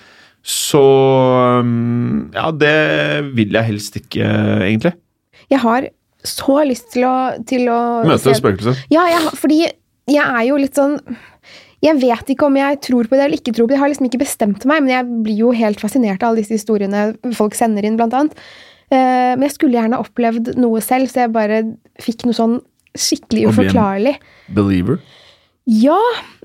Så 0.46 0.80
um, 1.60 2.28
Ja, 2.34 2.50
det 2.54 2.74
vil 3.34 3.56
jeg 3.56 3.66
helst 3.72 3.96
ikke, 3.98 4.26
egentlig. 4.66 4.92
Jeg 5.50 5.58
har 5.62 5.88
så 6.26 6.60
lyst 6.66 6.92
til 6.94 7.06
å, 7.06 7.14
til 7.46 7.68
å 7.70 7.78
Møte 8.06 8.34
spøkelset? 8.34 8.84
Ja, 8.90 9.04
jeg, 9.10 9.32
fordi 9.38 9.58
jeg 9.66 10.22
er 10.22 10.44
jo 10.48 10.56
litt 10.58 10.78
sånn 10.78 10.96
Jeg 11.82 11.98
vet 12.02 12.30
ikke 12.34 12.46
om 12.48 12.56
jeg 12.58 12.78
tror 12.86 13.06
på 13.10 13.18
det 13.18 13.26
eller 13.26 13.38
ikke 13.40 13.54
tror 13.54 13.66
på 13.66 13.74
det. 13.74 13.76
Jeg 13.78 13.82
har 13.84 13.92
liksom 13.92 14.08
ikke 14.08 14.22
bestemt 14.22 14.64
meg, 14.70 14.82
men 14.86 14.94
jeg 14.94 15.18
blir 15.26 15.42
jo 15.44 15.50
helt 15.54 15.82
fascinert 15.82 16.22
av 16.22 16.32
alle 16.32 16.42
disse 16.42 16.56
historiene 16.58 17.08
folk 17.36 17.54
sender 17.58 17.86
inn, 17.86 17.98
blant 17.98 18.14
annet. 18.16 18.38
Eh, 18.90 19.34
men 19.36 19.44
jeg 19.48 19.54
skulle 19.58 19.76
gjerne 19.78 19.98
opplevd 20.02 20.54
noe 20.62 20.80
selv, 20.82 21.10
så 21.12 21.24
jeg 21.26 21.34
bare 21.34 21.60
fikk 22.02 22.24
noe 22.26 22.38
sånn 22.38 22.56
skikkelig 22.96 23.44
Og 23.46 23.52
bli 23.52 23.66
en- 23.66 23.70
uforklarlig. 23.74 24.14
Believer. 24.56 24.98
Ja, 25.66 25.98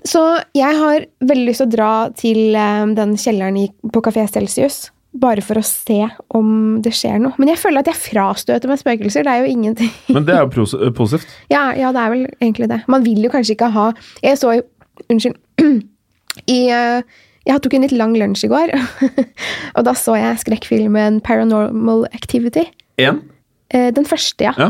så 0.08 0.20
jeg 0.56 0.74
har 0.80 1.04
veldig 1.22 1.46
lyst 1.46 1.62
til 1.62 1.68
å 1.68 1.74
dra 1.76 1.90
til 2.18 2.56
eh, 2.58 2.86
den 2.96 3.14
kjelleren 3.20 3.60
på 3.94 4.02
Kafé 4.02 4.24
Celsius. 4.30 4.88
Bare 5.12 5.44
for 5.44 5.60
å 5.60 5.62
se 5.66 6.00
om 6.34 6.80
det 6.82 6.94
skjer 6.96 7.18
noe. 7.20 7.36
Men 7.38 7.50
jeg 7.52 7.60
føler 7.60 7.82
at 7.84 7.90
jeg 7.92 8.00
frastøter 8.00 8.70
meg 8.70 8.80
spøkelser. 8.80 9.26
Det 9.26 9.32
er 9.34 9.42
jo 9.44 9.50
ingenting 9.52 9.90
Men 10.16 10.24
det 10.26 10.34
er 10.34 10.46
jo 10.46 10.64
positivt. 10.96 11.28
ja, 11.52 11.66
ja, 11.76 11.90
det 11.94 12.00
er 12.00 12.14
vel 12.14 12.22
egentlig 12.40 12.70
det. 12.72 12.80
Man 12.90 13.04
vil 13.04 13.20
jo 13.26 13.30
kanskje 13.30 13.54
ikke 13.54 13.68
ha 13.74 13.90
Jeg 14.24 14.40
så 14.40 14.56
jo 14.56 14.64
Unnskyld. 15.12 15.36
I 16.52 16.58
eh, 16.72 17.20
Jeg 17.48 17.62
tok 17.64 17.74
en 17.76 17.84
litt 17.84 17.94
lang 17.96 18.12
lunsj 18.16 18.44
i 18.46 18.50
går, 18.52 18.72
og 19.76 19.86
da 19.86 19.94
så 19.98 20.14
jeg 20.16 20.40
skrekkfilmen 20.44 21.20
Paranormal 21.26 22.04
Activity. 22.14 22.64
Én. 23.02 23.18
Eh, 23.72 23.88
Den 23.96 24.06
første, 24.08 24.46
ja. 24.46 24.52
Ja. 24.56 24.68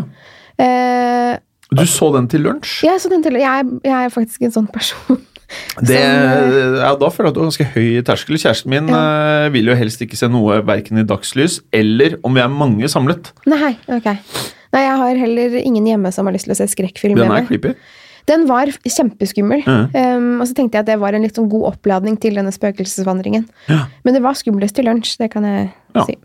Eh, 1.72 1.82
Du 1.82 1.86
så 1.88 2.12
den 2.14 2.28
til 2.28 2.44
lunsj? 2.46 2.82
jeg, 2.86 3.00
så 3.02 3.08
den 3.10 3.22
til, 3.24 3.34
jeg, 3.40 3.68
jeg 3.84 3.98
er 4.06 4.12
faktisk 4.12 4.42
en 4.48 4.52
sånn 4.60 4.70
person. 4.72 5.20
Det, 5.84 5.98
ja, 6.00 6.94
da 6.96 7.08
føler 7.12 7.26
jeg 7.28 7.32
at 7.32 7.36
du 7.36 7.40
har 7.42 7.48
ganske 7.50 7.66
høy 7.74 7.88
terskel. 8.08 8.38
Kjæresten 8.40 8.70
min 8.72 8.86
eh, 8.88 9.50
vil 9.52 9.66
jo 9.68 9.74
helst 9.76 10.00
ikke 10.00 10.16
se 10.16 10.28
noe 10.32 10.62
verken 10.64 11.02
i 11.02 11.04
dagslys 11.04 11.58
eller 11.76 12.14
om 12.24 12.32
vi 12.32 12.40
er 12.40 12.48
mange 12.48 12.88
samlet. 12.88 13.32
Nei, 13.50 13.74
ok. 13.92 14.08
Nei, 14.72 14.80
jeg 14.86 14.94
har 15.02 15.20
heller 15.20 15.58
ingen 15.60 15.84
hjemme 15.90 16.12
som 16.16 16.24
har 16.24 16.32
lyst 16.32 16.48
til 16.48 16.54
å 16.54 16.56
se 16.56 16.70
skrekkfilm 16.72 17.20
Den 17.20 17.34
er 17.36 17.44
creepy. 17.44 17.74
Den 18.30 18.46
var 18.48 18.70
kjempeskummel. 18.86 19.64
Mhm. 19.66 19.92
Um, 19.92 20.40
og 20.40 20.48
så 20.48 20.56
tenkte 20.56 20.78
jeg 20.78 20.86
at 20.86 20.90
det 20.94 20.98
var 21.02 21.12
en 21.18 21.24
litt 21.26 21.36
sånn 21.36 21.50
god 21.52 21.74
oppladning 21.74 22.16
til 22.22 22.38
denne 22.40 22.52
spøkelsesvandringen. 22.54 23.44
Ja. 23.68 23.82
Men 24.06 24.16
det 24.16 24.22
var 24.24 24.38
skumlest 24.40 24.78
til 24.78 24.88
lunsj, 24.88 25.18
det 25.20 25.32
kan 25.34 25.44
jeg 25.44 25.72
Ja. 25.96 26.04
si. 26.08 26.16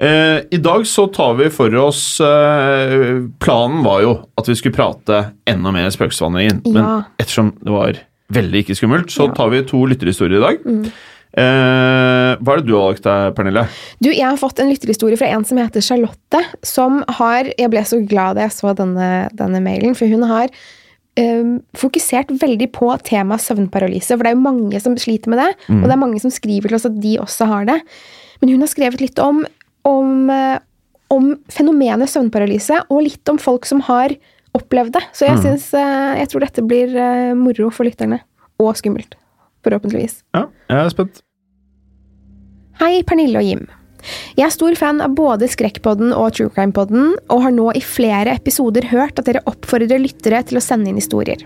Eh, 0.00 0.40
I 0.50 0.56
dag 0.64 0.86
så 0.88 1.06
tar 1.12 1.34
vi 1.36 1.50
for 1.52 1.74
oss 1.76 2.20
eh, 2.24 3.20
Planen 3.42 3.82
var 3.84 4.00
jo 4.00 4.14
at 4.40 4.48
vi 4.48 4.54
skulle 4.56 4.72
prate 4.76 5.18
enda 5.50 5.72
mer 5.76 5.90
spøkelsesvandringen. 5.92 6.62
Men 6.72 7.04
ettersom 7.20 7.52
det 7.60 7.74
var 7.74 7.98
veldig 8.32 8.62
ikke 8.64 8.76
skummelt, 8.78 9.10
så 9.12 9.26
Ja. 9.28 9.34
tar 9.36 9.50
vi 9.52 9.60
to 9.68 9.82
lytterhistorier 9.90 10.38
i 10.38 10.44
dag. 10.46 10.64
Mm. 10.64 10.84
Eh, 11.30 12.30
hva 12.40 12.54
er 12.54 12.62
det 12.62 12.66
du 12.66 12.74
har 12.78 12.88
valgt 12.88 13.04
deg, 13.04 13.34
Pernille? 13.36 13.66
Du, 14.02 14.08
jeg 14.10 14.24
har 14.26 14.38
fått 14.40 14.58
en 14.62 14.70
lytterhistorie 14.72 15.18
fra 15.20 15.28
en 15.34 15.44
som 15.44 15.58
heter 15.60 15.84
Charlotte, 15.84 16.40
som 16.66 17.04
har 17.20 17.50
Jeg 17.58 17.70
ble 17.70 17.84
så 17.86 18.00
glad 18.08 18.36
da 18.38 18.46
jeg 18.48 18.56
så 18.56 18.72
denne, 18.74 19.28
denne 19.36 19.60
mailen, 19.62 19.94
for 19.94 20.06
hun 20.10 20.22
har 20.30 20.48
fokusert 21.76 22.30
veldig 22.40 22.70
på 22.72 22.88
temaet 23.04 23.42
søvnparalyse. 23.44 24.14
For 24.16 24.24
det 24.24 24.30
er 24.32 24.36
jo 24.38 24.40
mange 24.46 24.80
som 24.80 24.94
sliter 24.96 25.28
med 25.28 25.38
det, 25.42 25.54
Mm. 25.68 25.82
og 25.82 25.88
det 25.88 25.92
er 25.92 26.00
mange 26.06 26.20
som 26.22 26.30
skriver 26.30 26.68
til 26.68 26.74
oss 26.78 26.86
at 26.86 26.98
de 27.00 27.18
også 27.18 27.46
har 27.46 27.64
det. 27.66 27.82
Men 28.40 28.48
hun 28.54 28.60
har 28.60 28.68
skrevet 28.68 29.00
litt 29.02 29.18
om, 29.18 29.44
om, 29.84 30.30
eh, 30.30 30.58
om 31.10 31.32
fenomenet 31.48 32.08
søvnparalyse, 32.08 32.84
og 32.90 33.02
litt 33.02 33.28
om 33.28 33.38
folk 33.38 33.64
som 33.66 33.80
har 33.88 34.14
opplevd 34.54 34.92
det. 34.92 35.02
Så 35.12 35.26
jeg, 35.26 35.36
Mm. 35.38 35.42
synes, 35.42 35.74
eh, 35.74 36.18
jeg 36.20 36.28
tror 36.28 36.40
dette 36.40 36.62
blir 36.66 36.96
eh, 36.96 37.34
moro 37.34 37.70
for 37.70 37.84
lytterne. 37.84 38.20
Og 38.58 38.74
skummelt. 38.76 39.14
Forhåpentligvis. 39.64 40.22
Ja, 40.34 40.46
jeg 40.68 40.78
er 40.86 40.90
spent. 40.90 41.22
Hei, 42.80 43.02
Pernille 43.02 43.36
og 43.36 43.44
Jim. 43.44 43.66
Jeg 44.36 44.46
er 44.46 44.50
stor 44.54 44.74
fan 44.74 45.00
av 45.04 45.14
både 45.14 45.48
Skrekkpodden 45.48 46.14
og 46.16 46.32
True 46.32 46.48
Crime-podden, 46.48 47.14
og 47.28 47.42
har 47.42 47.50
nå 47.52 47.70
i 47.76 47.80
flere 47.84 48.32
episoder 48.34 48.86
hørt 48.88 49.18
at 49.18 49.26
dere 49.26 49.42
oppfordrer 49.46 50.00
lyttere 50.00 50.42
til 50.48 50.56
å 50.56 50.62
sende 50.64 50.88
inn 50.88 50.96
historier. 50.96 51.36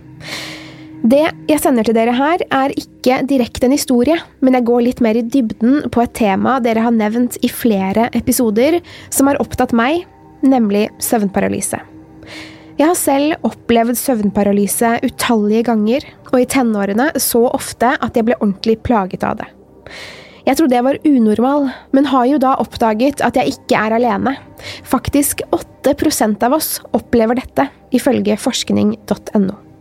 Det 1.05 1.21
jeg 1.51 1.61
sender 1.61 1.85
til 1.85 1.97
dere 1.99 2.15
her, 2.17 2.41
er 2.49 2.73
ikke 2.81 3.19
direkte 3.29 3.69
en 3.69 3.75
historie, 3.75 4.17
men 4.41 4.57
jeg 4.57 4.65
går 4.65 4.85
litt 4.87 5.01
mer 5.05 5.19
i 5.21 5.25
dybden 5.29 5.91
på 5.93 6.01
et 6.01 6.15
tema 6.17 6.57
dere 6.65 6.81
har 6.87 6.95
nevnt 6.97 7.37
i 7.45 7.51
flere 7.53 8.07
episoder, 8.17 8.79
som 9.13 9.29
har 9.29 9.37
opptatt 9.43 9.75
meg, 9.77 10.07
nemlig 10.41 10.87
søvnparalyse. 11.05 11.83
Jeg 12.81 12.89
har 12.89 12.97
selv 12.97 13.45
opplevd 13.45 14.01
søvnparalyse 14.01 14.95
utallige 15.05 15.67
ganger, 15.69 16.09
og 16.33 16.39
i 16.41 16.49
tenårene 16.57 17.11
så 17.21 17.45
ofte 17.53 17.93
at 18.01 18.17
jeg 18.17 18.31
ble 18.31 18.39
ordentlig 18.41 18.79
plaget 18.89 19.29
av 19.29 19.43
det. 19.43 19.51
Jeg 20.49 20.57
trodde 20.57 20.77
jeg 20.77 20.89
var 20.89 21.03
unormal, 21.05 21.69
men 21.93 22.09
har 22.09 22.31
jo 22.33 22.41
da 22.41 22.57
oppdaget 22.65 23.21
at 23.25 23.37
jeg 23.37 23.59
ikke 23.59 23.77
er 23.77 23.99
alene. 24.01 24.35
Faktisk 24.89 25.45
8% 25.53 26.49
av 26.49 26.57
oss 26.57 26.79
opplever 26.97 27.37
dette, 27.45 27.69
ifølge 27.93 28.41
forskning.no. 28.41 29.74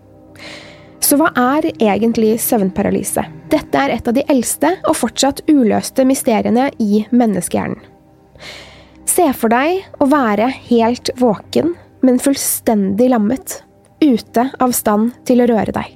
Så 1.04 1.18
hva 1.20 1.30
er 1.36 1.68
egentlig 1.74 2.38
søvnparalyse? 2.40 3.26
Dette 3.52 3.80
er 3.80 3.92
et 3.98 4.08
av 4.08 4.16
de 4.16 4.24
eldste 4.32 4.70
og 4.88 4.96
fortsatt 4.96 5.42
uløste 5.52 6.06
mysteriene 6.08 6.70
i 6.80 7.04
menneskehjernen. 7.12 7.82
Se 9.14 9.26
for 9.36 9.52
deg 9.52 9.84
å 10.02 10.08
være 10.10 10.48
helt 10.70 11.12
våken, 11.20 11.74
men 12.04 12.22
fullstendig 12.24 13.10
lammet, 13.12 13.60
ute 14.00 14.48
av 14.64 14.72
stand 14.76 15.12
til 15.28 15.44
å 15.44 15.50
røre 15.52 15.76
deg. 15.76 15.92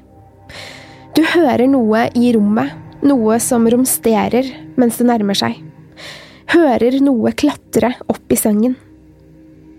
Du 1.15 1.23
hører 1.33 1.65
noe 1.71 2.05
i 2.13 2.29
rommet, 2.35 2.75
noe 3.07 3.39
som 3.41 3.65
romsterer 3.71 4.51
mens 4.77 4.99
det 4.99 5.07
nærmer 5.07 5.39
seg. 5.39 5.55
Hører 6.51 6.99
noe 7.03 7.33
klatre 7.35 7.95
opp 8.11 8.31
i 8.31 8.39
sengen. 8.39 8.75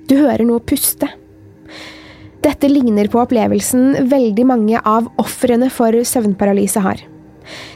Du 0.09 0.17
hører 0.19 0.45
noe 0.49 0.65
puste. 0.65 1.09
Dette 2.45 2.71
ligner 2.71 3.09
på 3.11 3.21
opplevelsen 3.25 4.09
veldig 4.11 4.45
mange 4.47 4.81
av 4.87 5.09
ofrene 5.19 5.71
for 5.75 5.95
søvnparalyse 6.07 6.83
har. 6.85 7.01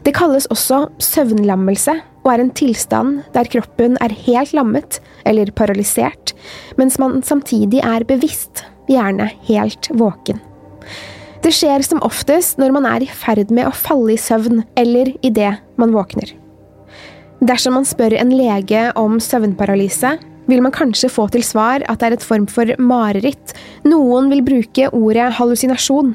Det 0.04 0.12
kalles 0.14 0.46
også 0.52 0.84
søvnlammelse 1.02 1.94
og 2.22 2.28
er 2.30 2.42
en 2.42 2.52
tilstand 2.54 3.22
der 3.34 3.48
kroppen 3.50 3.96
er 4.04 4.14
helt 4.26 4.52
lammet 4.54 5.00
eller 5.26 5.50
paralysert, 5.56 6.34
mens 6.78 6.98
man 7.02 7.22
samtidig 7.26 7.80
er 7.82 8.06
bevisst, 8.06 8.66
gjerne 8.90 9.30
helt 9.48 9.88
våken. 9.96 10.38
Det 11.42 11.50
skjer 11.56 11.82
som 11.82 12.02
oftest 12.06 12.60
når 12.62 12.74
man 12.76 12.86
er 12.86 13.02
i 13.02 13.10
ferd 13.10 13.50
med 13.50 13.66
å 13.66 13.74
falle 13.74 14.14
i 14.14 14.20
søvn, 14.20 14.62
eller 14.78 15.10
idet 15.26 15.56
man 15.80 15.94
våkner. 15.94 16.36
Dersom 17.42 17.74
man 17.74 17.88
spør 17.88 18.14
en 18.14 18.30
lege 18.38 18.84
om 18.98 19.18
søvnparalyse, 19.18 20.12
vil 20.46 20.62
man 20.62 20.74
kanskje 20.74 21.10
få 21.10 21.26
til 21.34 21.42
svar 21.46 21.82
at 21.90 21.98
det 21.98 22.08
er 22.08 22.16
et 22.16 22.26
form 22.26 22.46
for 22.50 22.70
mareritt. 22.78 23.54
Noen 23.88 24.30
vil 24.30 24.44
bruke 24.46 24.88
ordet 24.94 25.32
hallusinasjon. 25.38 26.14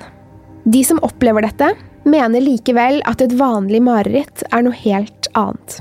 De 0.67 0.83
som 0.87 1.01
opplever 1.05 1.45
dette, 1.45 1.73
mener 2.07 2.43
likevel 2.43 3.01
at 3.09 3.21
et 3.23 3.35
vanlig 3.39 3.81
mareritt 3.83 4.45
er 4.51 4.63
noe 4.63 4.77
helt 4.85 5.29
annet. 5.35 5.79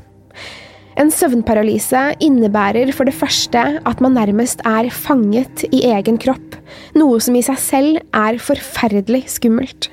En 0.97 1.13
søvnparalyse 1.13 2.03
innebærer 2.25 2.91
for 2.97 3.07
det 3.07 3.15
første 3.15 3.63
at 3.77 4.01
man 4.03 4.17
nærmest 4.17 4.63
er 4.67 4.89
fanget 4.91 5.67
i 5.69 5.85
egen 5.93 6.17
kropp, 6.19 6.57
noe 6.97 7.21
som 7.23 7.37
i 7.37 7.45
seg 7.45 7.61
selv 7.61 8.01
er 8.17 8.41
forferdelig 8.43 9.27
skummelt. 9.37 9.91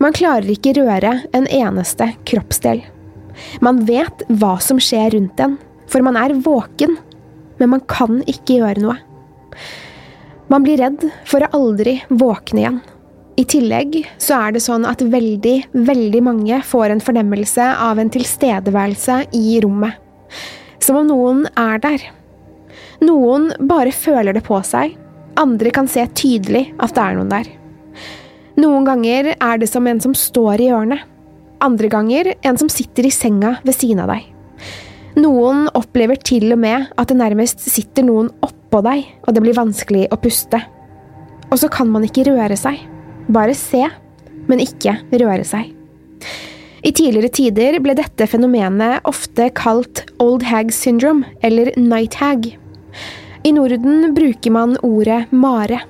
Man 0.00 0.16
klarer 0.16 0.48
ikke 0.50 0.74
røre 0.80 1.18
en 1.36 1.46
eneste 1.46 2.08
kroppsdel. 2.26 2.80
Man 3.62 3.84
vet 3.86 4.24
hva 4.40 4.56
som 4.62 4.80
skjer 4.82 5.12
rundt 5.14 5.42
en, 5.44 5.58
for 5.90 6.02
man 6.02 6.16
er 6.18 6.34
våken 6.42 6.96
men 7.58 7.74
man 7.74 7.84
kan 7.90 8.22
ikke 8.30 8.58
gjøre 8.60 8.82
noe. 8.84 8.96
Man 10.52 10.64
blir 10.64 10.80
redd 10.82 11.06
for 11.28 11.44
å 11.44 11.52
aldri 11.56 11.98
våkne 12.10 12.60
igjen. 12.60 12.80
I 13.34 13.44
tillegg 13.50 13.96
så 14.22 14.36
er 14.38 14.54
det 14.54 14.62
sånn 14.62 14.84
at 14.86 15.00
veldig, 15.02 15.54
veldig 15.72 16.20
mange 16.22 16.60
får 16.62 16.92
en 16.94 17.02
fornemmelse 17.02 17.70
av 17.82 17.98
en 17.98 18.12
tilstedeværelse 18.14 19.16
i 19.34 19.56
rommet. 19.64 19.96
Som 20.78 21.00
om 21.00 21.08
noen 21.08 21.40
er 21.58 21.80
der. 21.82 22.04
Noen 23.02 23.50
bare 23.66 23.94
føler 23.94 24.36
det 24.36 24.44
på 24.46 24.60
seg, 24.66 24.94
andre 25.40 25.72
kan 25.74 25.88
se 25.90 26.04
tydelig 26.14 26.68
at 26.78 26.94
det 26.94 27.02
er 27.02 27.18
noen 27.18 27.32
der. 27.32 27.50
Noen 28.60 28.86
ganger 28.86 29.32
er 29.34 29.58
det 29.58 29.70
som 29.72 29.86
en 29.90 30.02
som 30.02 30.14
står 30.14 30.62
i 30.62 30.70
hjørnet. 30.70 31.02
Andre 31.64 31.90
ganger 31.90 32.34
en 32.44 32.60
som 32.60 32.70
sitter 32.70 33.08
i 33.08 33.14
senga 33.14 33.56
ved 33.64 33.74
siden 33.74 34.04
av 34.04 34.12
deg. 34.14 34.33
Noen 35.14 35.68
opplever 35.78 36.18
til 36.18 36.48
og 36.50 36.58
med 36.58 36.88
at 36.98 37.10
det 37.10 37.16
nærmest 37.20 37.62
sitter 37.62 38.02
noen 38.06 38.32
oppå 38.42 38.80
deg, 38.82 39.04
og 39.22 39.36
det 39.36 39.42
blir 39.44 39.54
vanskelig 39.54 40.08
å 40.10 40.18
puste. 40.18 40.58
Og 41.52 41.60
så 41.62 41.70
kan 41.70 41.90
man 41.92 42.02
ikke 42.06 42.26
røre 42.26 42.56
seg. 42.58 42.80
Bare 43.30 43.54
se, 43.54 43.84
men 44.50 44.62
ikke 44.64 44.96
røre 45.14 45.46
seg. 45.46 45.70
I 46.84 46.90
tidligere 46.92 47.30
tider 47.32 47.78
ble 47.80 47.94
dette 47.96 48.26
fenomenet 48.28 49.06
ofte 49.08 49.48
kalt 49.56 50.02
old 50.20 50.44
hag 50.50 50.74
syndrome, 50.74 51.24
eller 51.46 51.70
night 51.78 52.18
hag. 52.18 52.50
I 53.44 53.52
Norden 53.54 54.10
bruker 54.16 54.52
man 54.52 54.74
ordet 54.82 55.28
mare. 55.32 55.84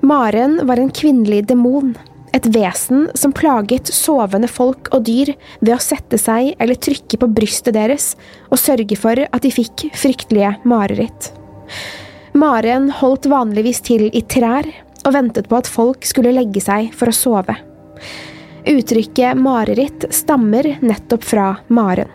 Maren 0.00 0.60
var 0.66 0.80
en 0.80 0.90
kvinnelig 0.94 1.44
demon, 1.50 1.92
et 2.36 2.46
vesen 2.54 3.06
som 3.18 3.32
plaget 3.34 3.90
sovende 3.94 4.48
folk 4.50 4.90
og 4.94 5.04
dyr 5.08 5.32
ved 5.60 5.74
å 5.74 5.82
sette 5.82 6.18
seg 6.20 6.54
eller 6.58 6.78
trykke 6.78 7.20
på 7.20 7.30
brystet 7.34 7.76
deres 7.76 8.12
og 8.48 8.60
sørge 8.60 8.98
for 9.00 9.24
at 9.26 9.44
de 9.44 9.52
fikk 9.54 9.88
fryktelige 9.96 10.54
mareritt. 10.68 11.32
Maren 12.38 12.90
holdt 13.00 13.28
vanligvis 13.30 13.80
til 13.86 14.08
i 14.12 14.22
trær 14.30 14.68
og 15.06 15.14
ventet 15.14 15.48
på 15.48 15.58
at 15.58 15.70
folk 15.70 16.06
skulle 16.06 16.34
legge 16.36 16.62
seg 16.62 16.92
for 16.96 17.10
å 17.10 17.16
sove. 17.16 17.56
Uttrykket 18.68 19.38
mareritt 19.40 20.08
stammer 20.14 20.74
nettopp 20.84 21.24
fra 21.24 21.48
Maren. 21.72 22.10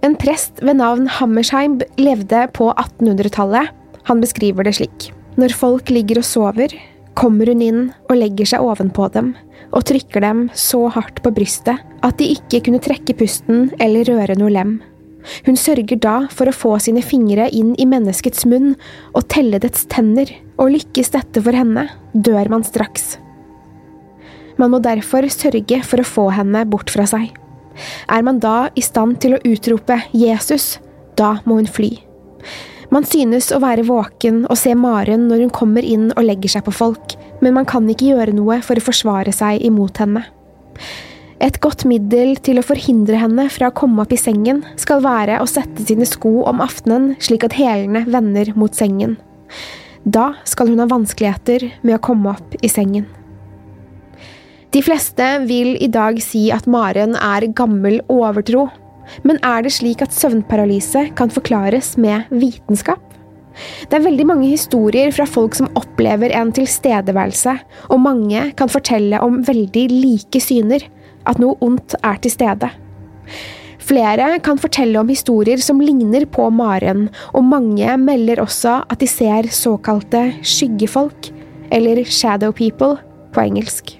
En 0.00 0.14
prest 0.16 0.62
ved 0.64 0.78
navn 0.78 1.10
Hammersheim 1.12 1.76
levde 2.00 2.46
på 2.56 2.70
1800-tallet. 2.72 3.68
Han 4.08 4.22
beskriver 4.22 4.64
det 4.64 4.78
slik. 4.78 5.10
Når 5.36 5.52
folk 5.52 5.92
ligger 5.92 6.22
og 6.22 6.24
sover, 6.24 6.72
kommer 7.20 7.50
hun 7.52 7.60
inn 7.60 7.82
og 8.08 8.16
legger 8.16 8.48
seg 8.48 8.64
ovenpå 8.64 9.10
dem 9.12 9.34
og 9.70 9.86
trykker 9.86 10.24
dem 10.24 10.46
så 10.56 10.86
hardt 10.92 11.22
på 11.24 11.32
brystet 11.34 11.80
at 12.04 12.18
de 12.18 12.30
ikke 12.34 12.62
kunne 12.66 12.82
trekke 12.82 13.16
pusten 13.18 13.68
eller 13.82 14.08
røre 14.08 14.36
noe 14.38 14.52
lem. 14.52 14.78
Hun 15.46 15.58
sørger 15.58 15.98
da 16.00 16.14
for 16.32 16.48
å 16.48 16.56
få 16.56 16.76
sine 16.82 17.02
fingre 17.04 17.48
inn 17.52 17.74
i 17.78 17.86
menneskets 17.88 18.46
munn 18.48 18.72
og 19.12 19.26
telle 19.32 19.60
dets 19.62 19.84
tenner, 19.92 20.30
og 20.60 20.72
lykkes 20.74 21.12
dette 21.14 21.42
for 21.44 21.56
henne, 21.56 21.86
dør 22.12 22.50
man 22.52 22.64
straks. 22.64 23.18
Man 24.60 24.72
må 24.74 24.80
derfor 24.84 25.28
sørge 25.32 25.80
for 25.86 26.00
å 26.00 26.08
få 26.08 26.26
henne 26.36 26.66
bort 26.68 26.92
fra 26.92 27.06
seg. 27.08 27.30
Er 28.12 28.24
man 28.26 28.40
da 28.42 28.68
i 28.76 28.84
stand 28.84 29.20
til 29.22 29.36
å 29.36 29.42
utrope 29.46 29.96
Jesus, 30.12 30.78
da 31.16 31.38
må 31.46 31.60
hun 31.60 31.70
fly. 31.70 31.94
Man 32.90 33.06
synes 33.06 33.52
å 33.54 33.60
være 33.62 33.86
våken 33.86 34.42
og 34.50 34.58
se 34.58 34.74
Maren 34.74 35.28
når 35.30 35.44
hun 35.44 35.52
kommer 35.54 35.86
inn 35.86 36.08
og 36.16 36.26
legger 36.26 36.56
seg 36.56 36.66
på 36.66 36.74
folk, 36.74 37.14
men 37.40 37.56
man 37.56 37.68
kan 37.68 37.88
ikke 37.88 38.12
gjøre 38.12 38.34
noe 38.36 38.60
for 38.64 38.78
å 38.78 38.84
forsvare 38.84 39.32
seg 39.34 39.64
imot 39.66 40.00
henne. 40.02 40.24
Et 41.40 41.56
godt 41.64 41.86
middel 41.88 42.34
til 42.44 42.60
å 42.60 42.64
forhindre 42.66 43.16
henne 43.16 43.46
fra 43.52 43.70
å 43.70 43.76
komme 43.76 44.02
opp 44.04 44.10
i 44.12 44.20
sengen 44.20 44.60
skal 44.80 45.00
være 45.04 45.38
å 45.40 45.48
sette 45.48 45.86
sine 45.88 46.04
sko 46.08 46.42
om 46.50 46.60
aftenen 46.60 47.14
slik 47.22 47.46
at 47.48 47.56
hælene 47.56 48.04
vender 48.12 48.52
mot 48.60 48.76
sengen. 48.76 49.16
Da 50.04 50.34
skal 50.48 50.68
hun 50.68 50.82
ha 50.82 50.88
vanskeligheter 50.90 51.64
med 51.80 51.96
å 51.96 52.02
komme 52.04 52.34
opp 52.34 52.58
i 52.60 52.68
sengen. 52.68 53.08
De 54.70 54.82
fleste 54.84 55.26
vil 55.48 55.74
i 55.82 55.88
dag 55.90 56.20
si 56.22 56.44
at 56.54 56.68
Maren 56.70 57.16
er 57.18 57.48
gammel 57.58 57.98
overtro, 58.12 58.68
men 59.26 59.40
er 59.42 59.64
det 59.66 59.72
slik 59.74 60.04
at 60.04 60.14
søvnparalyse 60.14 61.08
kan 61.18 61.32
forklares 61.32 61.96
med 61.98 62.28
vitenskap? 62.30 63.09
Det 63.88 63.98
er 63.98 64.06
veldig 64.06 64.26
mange 64.28 64.50
historier 64.50 65.12
fra 65.14 65.26
folk 65.28 65.56
som 65.58 65.70
opplever 65.78 66.32
en 66.36 66.52
tilstedeværelse, 66.56 67.56
og 67.90 68.02
mange 68.04 68.50
kan 68.58 68.72
fortelle 68.72 69.20
om 69.24 69.40
veldig 69.46 69.86
like 69.92 70.42
syner, 70.42 70.86
at 71.28 71.40
noe 71.42 71.58
ondt 71.64 71.96
er 72.00 72.20
til 72.22 72.32
stede. 72.32 72.70
Flere 73.90 74.36
kan 74.44 74.60
fortelle 74.60 75.00
om 75.00 75.08
historier 75.10 75.58
som 75.62 75.80
ligner 75.82 76.26
på 76.30 76.46
Maren, 76.54 77.08
og 77.34 77.46
mange 77.48 77.96
melder 77.98 78.42
også 78.44 78.80
at 78.86 79.00
de 79.02 79.08
ser 79.10 79.50
såkalte 79.50 80.28
skyggefolk, 80.46 81.32
eller 81.74 82.04
shadow 82.04 82.52
people 82.54 83.00
på 83.34 83.42
engelsk. 83.42 83.96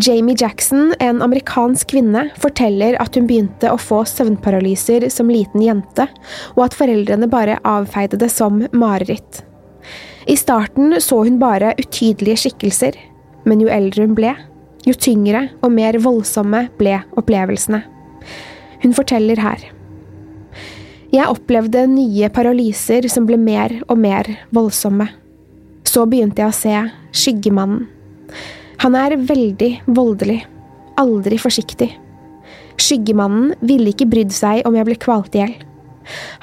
Jamie 0.00 0.36
Jackson, 0.38 0.94
en 0.98 1.22
amerikansk 1.22 1.90
kvinne, 1.90 2.30
forteller 2.40 2.96
at 3.02 3.16
hun 3.16 3.26
begynte 3.28 3.68
å 3.68 3.76
få 3.76 3.98
søvnparalyser 4.08 5.04
som 5.12 5.28
liten 5.28 5.60
jente, 5.60 6.06
og 6.56 6.62
at 6.64 6.76
foreldrene 6.78 7.28
bare 7.28 7.58
avfeide 7.68 8.16
det 8.16 8.30
som 8.32 8.62
mareritt. 8.72 9.42
I 10.24 10.38
starten 10.40 10.96
så 10.96 11.18
hun 11.26 11.36
bare 11.42 11.74
utydelige 11.76 12.46
skikkelser, 12.46 12.96
men 13.44 13.60
jo 13.60 13.68
eldre 13.68 14.06
hun 14.06 14.16
ble, 14.16 14.32
jo 14.88 14.96
tyngre 14.96 15.50
og 15.60 15.76
mer 15.76 16.00
voldsomme 16.00 16.64
ble 16.80 16.96
opplevelsene. 17.20 17.82
Hun 18.80 18.96
forteller 18.96 19.44
her. 19.44 19.68
Jeg 21.12 21.28
opplevde 21.28 21.84
nye 21.92 22.32
paralyser 22.32 23.12
som 23.12 23.28
ble 23.28 23.36
mer 23.36 23.76
og 23.90 24.00
mer 24.00 24.38
voldsomme. 24.56 25.10
Så 25.84 26.08
begynte 26.08 26.40
jeg 26.40 26.48
å 26.48 26.56
se 26.56 26.76
Skyggemannen. 27.12 27.90
Han 28.82 28.96
er 28.98 29.14
veldig 29.14 29.72
voldelig. 29.86 30.40
aldri 30.98 31.38
forsiktig. 31.40 31.86
Skyggemannen 32.76 33.54
ville 33.64 33.90
ikke 33.90 34.06
brydd 34.10 34.32
seg 34.34 34.66
om 34.68 34.74
jeg 34.76 34.84
ble 34.84 34.96
kvalt 35.00 35.34
i 35.34 35.40
hjel. 35.40 35.52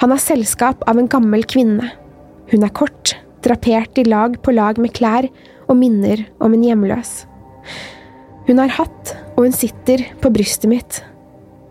Han 0.02 0.10
har 0.10 0.21
selskap 0.23 0.82
av 0.89 0.97
en 0.97 1.10
gammel 1.12 1.43
kvinne. 1.45 1.91
Hun 2.49 2.63
er 2.65 2.73
kort, 2.73 3.13
drapert 3.45 3.99
i 4.02 4.08
lag 4.08 4.39
på 4.41 4.56
lag 4.56 4.80
med 4.82 4.95
klær 4.95 5.28
og 5.67 5.78
minner 5.78 6.23
om 6.41 6.56
en 6.56 6.63
hjemløs. 6.65 7.12
Hun 8.47 8.58
har 8.58 8.73
hatt, 8.80 9.13
og 9.36 9.45
hun 9.45 9.54
sitter 9.56 10.08
på 10.19 10.32
brystet 10.34 10.71
mitt. 10.71 11.02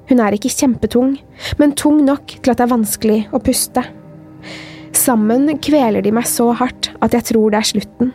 Hun 0.09 0.21
er 0.23 0.37
ikke 0.37 0.53
kjempetung, 0.53 1.17
men 1.59 1.75
tung 1.75 2.05
nok 2.07 2.37
til 2.39 2.53
at 2.53 2.61
det 2.61 2.69
er 2.69 2.77
vanskelig 2.77 3.19
å 3.35 3.41
puste. 3.43 3.83
Sammen 4.95 5.51
kveler 5.59 6.05
de 6.05 6.15
meg 6.15 6.29
så 6.31 6.53
hardt 6.57 6.93
at 7.03 7.17
jeg 7.17 7.33
tror 7.33 7.51
det 7.51 7.65
er 7.65 7.73
slutten. 7.73 8.15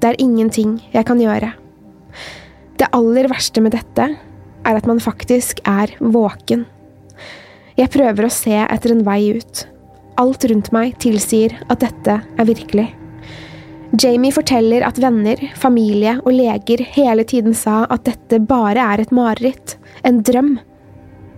Det 0.00 0.14
er 0.14 0.22
ingenting 0.22 0.78
jeg 0.94 1.06
kan 1.06 1.20
gjøre. 1.20 1.52
Det 2.78 2.90
aller 2.96 3.28
verste 3.30 3.62
med 3.62 3.74
dette 3.76 4.08
er 4.64 4.78
at 4.78 4.88
man 4.88 5.02
faktisk 5.02 5.60
er 5.68 5.92
våken. 6.00 6.64
Jeg 7.78 7.90
prøver 7.94 8.26
å 8.26 8.32
se 8.32 8.56
etter 8.64 8.94
en 8.94 9.04
vei 9.06 9.20
ut. 9.38 9.64
Alt 10.20 10.46
rundt 10.50 10.70
meg 10.74 10.94
tilsier 11.02 11.56
at 11.68 11.82
dette 11.82 12.20
er 12.22 12.46
virkelig. 12.46 12.88
Jamie 14.00 14.34
forteller 14.34 14.82
at 14.86 14.98
venner, 14.98 15.38
familie 15.58 16.16
og 16.24 16.34
leger 16.34 16.82
hele 16.96 17.22
tiden 17.30 17.54
sa 17.54 17.84
at 17.94 18.06
dette 18.08 18.40
bare 18.42 18.82
er 18.94 19.02
et 19.04 19.12
mareritt, 19.14 19.76
en 20.02 20.18
drøm. 20.26 20.56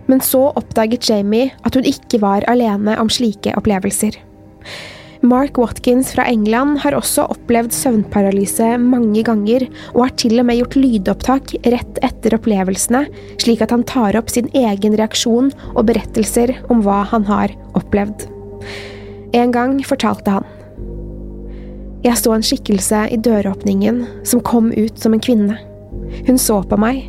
Men 0.08 0.22
så 0.24 0.46
oppdaget 0.56 1.08
Jamie 1.10 1.50
at 1.66 1.76
hun 1.76 1.88
ikke 1.88 2.20
var 2.22 2.46
alene 2.48 2.96
om 3.02 3.10
slike 3.12 3.52
opplevelser. 3.58 4.16
Mark 5.20 5.58
Watkins 5.58 6.12
fra 6.12 6.26
England 6.28 6.80
har 6.82 6.96
også 6.96 7.24
opplevd 7.32 7.72
søvnparalyse 7.72 8.74
mange 8.82 9.22
ganger, 9.24 9.66
og 9.94 10.02
har 10.06 10.14
til 10.20 10.40
og 10.40 10.48
med 10.48 10.60
gjort 10.60 10.76
lydopptak 10.76 11.54
rett 11.64 12.00
etter 12.04 12.36
opplevelsene, 12.36 13.06
slik 13.40 13.64
at 13.64 13.72
han 13.72 13.86
tar 13.88 14.18
opp 14.18 14.30
sin 14.32 14.50
egen 14.56 14.96
reaksjon 14.98 15.52
og 15.74 15.86
berettelser 15.88 16.56
om 16.72 16.84
hva 16.84 17.02
han 17.12 17.26
har 17.30 17.54
opplevd. 17.78 18.28
En 19.36 19.52
gang 19.54 19.78
fortalte 19.84 20.36
han. 20.38 20.46
Jeg 22.04 22.20
så 22.20 22.36
en 22.36 22.44
skikkelse 22.44 23.06
i 23.10 23.18
døråpningen 23.18 24.04
som 24.28 24.44
kom 24.44 24.68
ut 24.76 25.00
som 25.00 25.16
en 25.16 25.22
kvinne. 25.22 25.56
Hun 26.28 26.38
så 26.38 26.60
på 26.68 26.78
meg, 26.78 27.06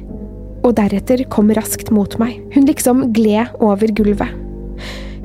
og 0.66 0.78
deretter 0.80 1.22
kom 1.32 1.52
raskt 1.54 1.92
mot 1.94 2.18
meg. 2.22 2.40
Hun 2.56 2.66
liksom 2.70 3.10
gled 3.16 3.54
over 3.64 3.92
gulvet. 3.94 4.32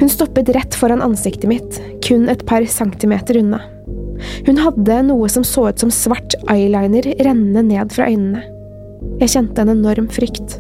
Hun 0.03 0.11
stoppet 0.11 0.49
rett 0.51 0.75
foran 0.75 1.03
ansiktet 1.03 1.47
mitt, 1.47 1.77
kun 2.03 2.25
et 2.29 2.41
par 2.43 2.65
centimeter 2.67 3.37
unna. 3.39 3.61
Hun 4.49 4.59
hadde 4.59 4.97
noe 5.07 5.29
som 5.31 5.45
så 5.47 5.69
ut 5.69 5.79
som 5.79 5.93
svart 5.95 6.35
eyeliner 6.51 7.07
rennende 7.23 7.63
ned 7.69 7.95
fra 7.95 8.09
øynene. 8.11 8.43
Jeg 9.21 9.31
kjente 9.37 9.63
en 9.63 9.71
enorm 9.77 10.09
frykt. 10.11 10.57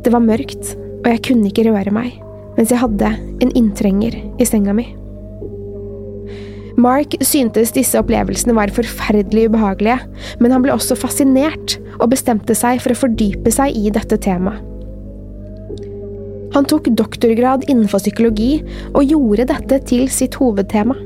Det 0.00 0.14
var 0.14 0.24
mørkt, 0.24 0.72
og 1.02 1.10
jeg 1.12 1.20
kunne 1.28 1.52
ikke 1.52 1.66
røre 1.68 1.92
meg, 1.92 2.16
mens 2.56 2.72
jeg 2.72 2.80
hadde 2.80 3.12
en 3.44 3.52
inntrenger 3.60 4.16
i 4.40 4.48
senga 4.48 4.72
mi. 4.80 4.88
Mark 6.80 7.20
syntes 7.20 7.76
disse 7.76 8.00
opplevelsene 8.00 8.56
var 8.56 8.72
forferdelig 8.72 9.50
ubehagelige, 9.52 10.00
men 10.40 10.56
han 10.56 10.64
ble 10.64 10.72
også 10.72 10.96
fascinert 10.96 11.76
og 11.98 12.08
bestemte 12.16 12.56
seg 12.56 12.80
for 12.80 12.96
å 12.96 13.02
fordype 13.04 13.52
seg 13.52 13.76
i 13.76 13.92
dette 13.92 14.16
temaet. 14.16 14.71
Han 16.52 16.68
tok 16.68 16.90
doktorgrad 16.98 17.64
innenfor 17.68 18.02
psykologi 18.02 18.60
og 18.92 19.08
gjorde 19.08 19.48
dette 19.52 19.80
til 19.88 20.08
sitt 20.12 20.36
hovedtema. 20.40 20.96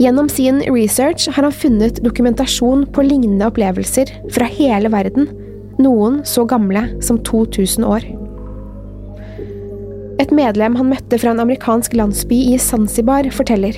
Gjennom 0.00 0.30
sin 0.32 0.62
research 0.70 1.28
har 1.34 1.44
han 1.44 1.54
funnet 1.54 2.00
dokumentasjon 2.04 2.86
på 2.94 3.04
lignende 3.04 3.48
opplevelser 3.50 4.12
fra 4.32 4.48
hele 4.48 4.90
verden, 4.92 5.28
noen 5.82 6.22
så 6.26 6.46
gamle 6.48 6.86
som 7.04 7.20
2000 7.26 7.86
år. 7.86 8.06
Et 10.18 10.32
medlem 10.34 10.74
han 10.78 10.90
møtte 10.90 11.18
fra 11.20 11.34
en 11.34 11.44
amerikansk 11.44 11.94
landsby 11.94 12.40
i 12.54 12.56
Zanzibar, 12.58 13.28
forteller. 13.34 13.76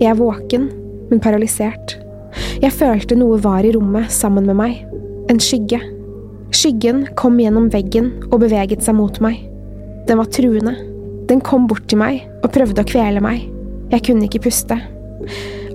Jeg 0.00 0.08
er 0.12 0.20
våken, 0.20 0.70
men 1.10 1.20
paralysert. 1.20 1.98
Jeg 2.62 2.72
følte 2.74 3.18
noe 3.18 3.38
var 3.42 3.66
i 3.66 3.74
rommet 3.74 4.12
sammen 4.12 4.48
med 4.48 4.58
meg. 4.58 4.78
En 5.30 5.40
skygge. 5.40 5.80
Skyggen 6.54 7.04
kom 7.18 7.36
gjennom 7.40 7.68
veggen 7.72 8.12
og 8.30 8.40
beveget 8.46 8.84
seg 8.84 8.96
mot 8.96 9.20
meg. 9.24 9.42
Den 10.08 10.20
var 10.20 10.30
truende. 10.32 10.74
Den 11.28 11.40
kom 11.40 11.68
bort 11.68 11.86
til 11.88 12.00
meg 12.00 12.24
og 12.42 12.52
prøvde 12.52 12.84
å 12.84 12.88
kvele 12.88 13.22
meg. 13.24 13.46
Jeg 13.92 14.04
kunne 14.08 14.28
ikke 14.28 14.44
puste. 14.46 14.76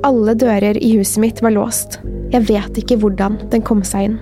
Alle 0.05 0.35
dører 0.37 0.77
i 0.77 0.93
huset 0.97 1.21
mitt 1.23 1.41
var 1.43 1.55
låst. 1.55 1.99
Jeg 2.33 2.45
vet 2.49 2.77
ikke 2.81 2.99
hvordan 3.01 3.39
den 3.51 3.65
kom 3.65 3.81
seg 3.87 4.09
inn. 4.09 4.19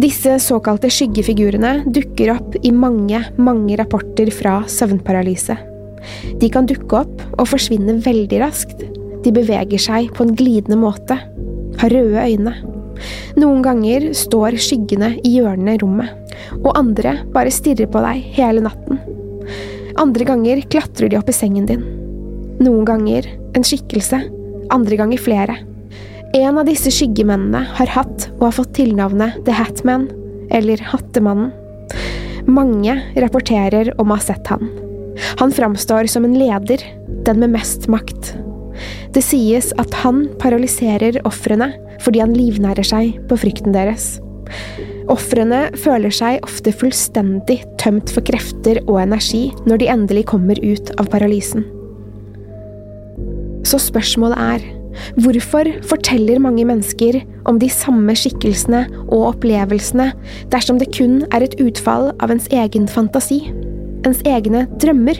Disse 0.00 0.36
såkalte 0.40 0.88
skyggefigurene 0.92 1.80
dukker 1.92 2.34
opp 2.36 2.54
i 2.62 2.70
mange, 2.72 3.20
mange 3.40 3.76
rapporter 3.80 4.30
fra 4.32 4.60
søvnparalyse. 4.70 5.56
De 6.40 6.48
kan 6.52 6.68
dukke 6.68 7.02
opp 7.02 7.24
og 7.36 7.48
forsvinne 7.50 7.98
veldig 8.04 8.40
raskt. 8.40 8.84
De 9.24 9.32
beveger 9.34 9.82
seg 9.82 10.12
på 10.16 10.24
en 10.24 10.36
glidende 10.36 10.78
måte. 10.80 11.18
Har 11.80 11.92
røde 11.92 12.22
øyne. 12.22 12.54
Noen 13.40 13.62
ganger 13.64 14.10
står 14.16 14.58
skyggene 14.60 15.14
i 15.24 15.36
hjørnene 15.36 15.76
i 15.76 15.80
rommet, 15.82 16.36
og 16.60 16.74
andre 16.78 17.18
bare 17.34 17.52
stirrer 17.54 17.90
på 17.90 18.02
deg 18.04 18.22
hele 18.36 18.64
natten. 18.64 19.00
Andre 20.00 20.26
ganger 20.28 20.62
klatrer 20.70 21.10
de 21.10 21.18
opp 21.18 21.30
i 21.30 21.36
sengen 21.36 21.66
din. 21.68 21.82
Noen 22.60 22.86
ganger 22.88 23.26
en 23.56 23.66
skikkelse, 23.66 24.20
andre 24.72 24.98
ganger 25.00 25.20
flere. 25.20 25.56
En 26.36 26.60
av 26.60 26.68
disse 26.68 26.92
skyggemennene 26.94 27.64
har 27.78 27.90
hatt 27.96 28.28
og 28.36 28.44
har 28.46 28.56
fått 28.60 28.76
tilnavnet 28.78 29.40
The 29.46 29.56
Hatman, 29.56 30.06
eller 30.54 30.82
Hattemannen. 30.92 31.50
Mange 32.50 32.94
rapporterer 33.18 33.92
om 34.00 34.10
å 34.10 34.18
ha 34.18 34.22
sett 34.22 34.46
han. 34.50 34.70
Han 35.40 35.52
framstår 35.52 36.08
som 36.10 36.24
en 36.26 36.38
leder, 36.38 36.82
den 37.26 37.42
med 37.42 37.52
mest 37.58 37.88
makt. 37.90 38.32
Det 39.10 39.22
sies 39.26 39.72
at 39.82 39.94
han 40.04 40.26
paralyserer 40.38 41.18
ofrene 41.26 41.72
fordi 42.00 42.22
han 42.22 42.34
livnærer 42.36 42.86
seg 42.86 43.16
på 43.30 43.38
frykten 43.42 43.74
deres. 43.74 44.18
Ofrene 45.10 45.64
føler 45.78 46.14
seg 46.14 46.38
ofte 46.46 46.72
fullstendig 46.74 47.58
tømt 47.82 48.12
for 48.14 48.24
krefter 48.26 48.78
og 48.86 49.00
energi 49.02 49.48
når 49.66 49.82
de 49.82 49.88
endelig 49.90 50.26
kommer 50.30 50.60
ut 50.62 50.92
av 51.00 51.10
paralysen. 51.10 51.66
Så 53.66 53.80
spørsmålet 53.82 54.38
er 54.40 54.68
hvorfor 55.22 55.68
forteller 55.86 56.40
mange 56.42 56.64
mennesker 56.66 57.20
om 57.50 57.58
de 57.62 57.68
samme 57.70 58.14
skikkelsene 58.18 58.84
og 59.08 59.26
opplevelsene 59.34 60.10
dersom 60.54 60.78
det 60.80 60.90
kun 60.94 61.20
er 61.34 61.46
et 61.46 61.58
utfall 61.62 62.10
av 62.22 62.34
ens 62.34 62.48
egen 62.54 62.86
fantasi, 62.90 63.42
ens 64.06 64.22
egne 64.26 64.66
drømmer? 64.82 65.18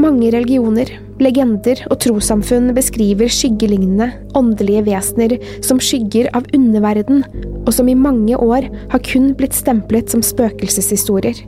Mange 0.00 0.30
religioner, 0.32 0.88
legender 1.20 1.82
og 1.90 1.98
trossamfunn 2.00 2.70
beskriver 2.76 3.28
skyggelignende, 3.28 4.06
åndelige 4.38 4.86
vesener 4.86 5.34
som 5.66 5.80
skygger 5.82 6.30
av 6.36 6.46
underverden, 6.56 7.20
og 7.66 7.72
som 7.76 7.90
i 7.90 7.98
mange 7.98 8.38
år 8.38 8.70
har 8.94 9.04
kun 9.04 9.34
blitt 9.36 9.56
stemplet 9.58 10.08
som 10.12 10.24
spøkelseshistorier. 10.24 11.42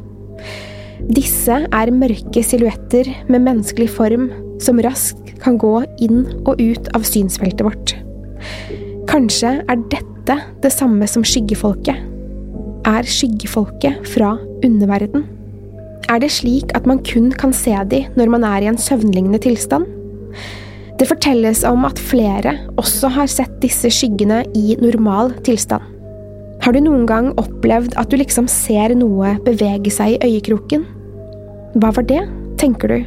Disse 1.16 1.62
er 1.64 1.94
mørke 1.96 2.44
silhuetter 2.44 3.08
med 3.32 3.46
menneskelig 3.48 3.88
form 3.96 4.28
som 4.62 4.80
raskt 4.84 5.32
kan 5.42 5.56
gå 5.58 5.74
inn 6.04 6.26
og 6.44 6.60
ut 6.60 6.92
av 6.94 7.08
synsfeltet 7.08 7.64
vårt. 7.66 7.96
Kanskje 9.10 9.58
er 9.64 9.86
dette 9.92 10.38
det 10.62 10.76
samme 10.76 11.08
som 11.10 11.24
skyggefolket? 11.26 11.96
Er 12.86 13.08
skyggefolket 13.08 14.04
fra 14.12 14.36
underverden? 14.62 15.31
Er 16.12 16.20
det 16.20 16.28
slik 16.34 16.74
at 16.76 16.84
man 16.84 16.98
kun 17.08 17.30
kan 17.32 17.54
se 17.56 17.72
de 17.88 18.02
når 18.18 18.28
man 18.34 18.44
er 18.44 18.64
i 18.64 18.68
en 18.68 18.76
søvnlignende 18.76 19.38
tilstand? 19.40 19.86
Det 21.00 21.06
fortelles 21.08 21.62
om 21.64 21.86
at 21.88 21.98
flere 21.98 22.52
også 22.76 23.08
har 23.14 23.30
sett 23.32 23.54
disse 23.62 23.88
skyggene 23.88 24.42
i 24.52 24.76
normal 24.82 25.32
tilstand. 25.46 25.86
Har 26.62 26.76
du 26.76 26.82
noen 26.84 27.06
gang 27.08 27.30
opplevd 27.40 27.96
at 27.96 28.12
du 28.12 28.18
liksom 28.20 28.44
ser 28.50 28.92
noe 28.98 29.32
bevege 29.46 29.90
seg 29.90 30.18
i 30.18 30.28
øyekroken? 30.28 30.84
Hva 31.80 31.94
var 31.96 32.04
det, 32.04 32.20
tenker 32.60 32.92
du, 32.92 32.98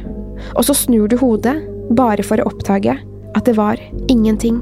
og 0.56 0.66
så 0.66 0.74
snur 0.74 1.06
du 1.06 1.14
hodet, 1.20 1.54
bare 1.94 2.26
for 2.26 2.42
å 2.42 2.50
oppdage 2.50 2.96
at 3.38 3.46
det 3.46 3.54
var 3.56 3.78
ingenting. 4.10 4.58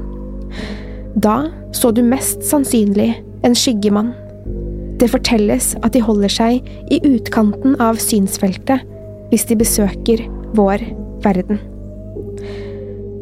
Da 1.17 1.47
så 1.73 1.89
du 1.89 2.03
mest 2.05 2.45
sannsynlig 2.45 3.15
en 3.47 3.57
skyggemann. 3.57 4.13
Det 5.05 5.11
fortelles 5.13 5.75
at 5.85 5.93
de 5.93 5.99
holder 6.01 6.31
seg 6.33 6.65
i 6.89 6.97
utkanten 7.05 7.75
av 7.77 7.99
synsfeltet 8.01 8.81
hvis 9.29 9.43
de 9.45 9.57
besøker 9.59 10.23
vår 10.57 10.81
verden. 11.21 11.59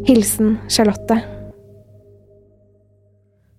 Hilsen 0.08 0.54
Charlotte. 0.72 1.18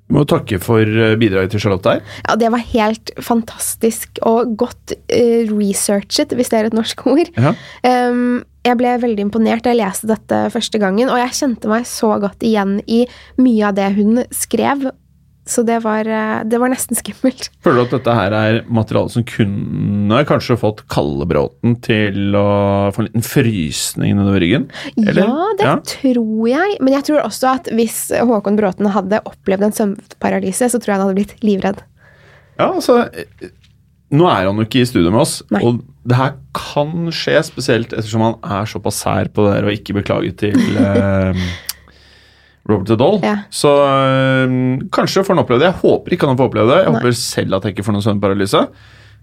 Vi 0.08 0.16
må 0.16 0.24
takke 0.28 0.56
for 0.62 0.88
eh, 0.88 1.18
bidraget 1.20 1.52
til 1.52 1.66
Charlotte 1.66 1.98
her. 1.98 2.16
Ja, 2.24 2.38
Det 2.40 2.48
var 2.56 2.64
helt 2.72 3.12
fantastisk 3.20 4.22
og 4.24 4.56
godt 4.56 4.96
uh, 4.96 5.52
researchet, 5.52 6.32
hvis 6.32 6.52
det 6.52 6.62
er 6.62 6.70
et 6.70 6.76
norsk 6.76 7.04
ord. 7.10 7.28
Ja. 7.36 7.52
Um, 7.84 8.40
jeg 8.64 8.80
ble 8.80 8.96
veldig 9.04 9.28
imponert 9.28 9.64
da 9.66 9.74
jeg 9.74 9.82
leste 9.82 10.08
dette 10.08 10.46
første 10.54 10.80
gangen, 10.80 11.12
og 11.12 11.20
jeg 11.20 11.36
kjente 11.42 11.68
meg 11.68 11.84
så 11.88 12.14
godt 12.24 12.44
igjen 12.46 12.78
i 12.88 13.04
mye 13.36 13.68
av 13.68 13.76
det 13.76 13.92
hun 14.00 14.22
skrev. 14.32 14.88
Så 15.44 15.62
det 15.62 15.82
var, 15.84 16.08
eh, 16.08 16.40
det 16.48 16.58
var 16.60 16.72
nesten 16.72 16.96
skummelt. 17.00 17.50
Føler 17.64 17.82
du 17.82 17.84
at 17.84 17.96
dette 17.98 18.16
her 18.16 18.36
er 18.38 18.60
materiale 18.66 19.12
som 19.12 19.26
kunne 19.28 20.22
kanskje 20.28 20.56
fått 20.60 20.84
Kallebråten 20.92 21.76
til 21.84 22.36
å 22.38 22.46
få 22.94 23.02
en 23.04 23.10
liten 23.10 23.26
frysning 23.26 24.16
nedover 24.16 24.40
ryggen? 24.44 24.68
Eller? 24.96 25.28
Ja, 25.28 25.50
det 25.60 25.74
tror 25.96 26.46
jeg. 26.48 26.78
Men 26.80 26.96
jeg 26.96 27.08
tror 27.10 27.24
også 27.26 27.50
at 27.58 27.68
hvis 27.76 28.06
Håkon 28.14 28.56
Bråten 28.60 28.88
hadde 28.94 29.20
opplevd 29.28 29.68
en 29.68 29.76
søvnparalyse, 29.76 30.70
så 30.72 30.80
tror 30.80 30.94
jeg 30.94 30.98
han 31.00 31.06
hadde 31.08 31.18
blitt 31.20 31.36
livredd. 31.44 31.84
Ja, 32.54 32.70
altså 32.70 33.02
Nå 34.14 34.28
er 34.30 34.46
han 34.46 34.60
jo 34.60 34.64
ikke 34.66 34.84
i 34.84 34.86
studio 34.86 35.10
med 35.10 35.24
oss, 35.24 35.40
Nei. 35.50 35.58
og 35.66 35.80
det 36.06 36.14
her 36.14 36.34
kan 36.54 37.08
skje, 37.14 37.40
spesielt 37.42 37.94
ettersom 37.96 38.22
han 38.22 38.36
er 38.46 38.68
såpass 38.70 39.00
sær 39.02 39.30
på 39.34 39.46
det 39.46 39.56
her 39.56 39.66
og 39.66 39.74
ikke 39.74 39.96
beklager 39.96 40.36
til 40.44 40.76
eh, 40.84 41.40
Robert 42.68 42.88
the 42.88 42.96
Doll. 42.96 43.18
Ja. 43.22 43.36
Så 43.52 43.70
eh, 43.84 44.54
kanskje 44.94 45.24
får 45.26 45.34
han 45.34 45.42
oppleve 45.44 45.60
det. 45.64 45.72
Jeg 45.72 45.80
håper 45.82 46.16
ikke 46.16 46.28
han 46.30 46.38
får 46.40 46.48
oppleve 46.50 46.70
det. 46.72 46.82
Jeg 46.84 46.92
Nei. 46.92 47.00
håper 47.00 47.16
selv 47.20 47.58
at 47.58 47.66
jeg 47.68 47.76
ikke 47.76 47.84
får 47.86 47.96
noen 47.98 48.06
søvnparalyse. 48.06 48.62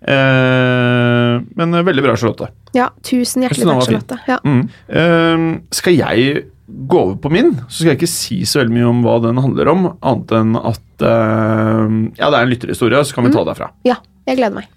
Eh, 0.02 1.36
men 1.58 1.74
eh, 1.78 1.86
veldig 1.88 2.04
bra, 2.06 2.16
Charlotte. 2.18 2.50
Ja, 2.78 2.90
tusen 3.06 3.46
hjertelig 3.46 3.68
takk. 3.68 3.84
Charlotte. 3.88 4.20
Ja. 4.30 4.40
Mm. 4.46 4.64
Eh, 4.88 5.46
skal 5.78 5.98
jeg 5.98 6.44
gå 6.72 7.00
over 7.02 7.18
på 7.20 7.32
min, 7.34 7.50
så 7.68 7.82
skal 7.82 7.90
jeg 7.92 8.00
ikke 8.00 8.08
si 8.14 8.38
så 8.48 8.62
veldig 8.62 8.76
mye 8.78 8.88
om 8.88 9.02
hva 9.04 9.18
den 9.26 9.42
handler 9.44 9.72
om, 9.74 9.90
annet 10.08 10.30
enn 10.38 10.54
at 10.56 11.04
eh, 11.04 11.98
Ja, 12.22 12.30
det 12.32 12.38
er 12.38 12.46
en 12.46 12.54
lytterhistorie, 12.54 13.02
så 13.04 13.18
kan 13.18 13.28
vi 13.28 13.34
ta 13.34 13.42
det 13.44 13.52
derfra. 13.52 13.68
ja, 13.90 13.98
jeg 14.30 14.40
gleder 14.40 14.62
meg. 14.62 14.70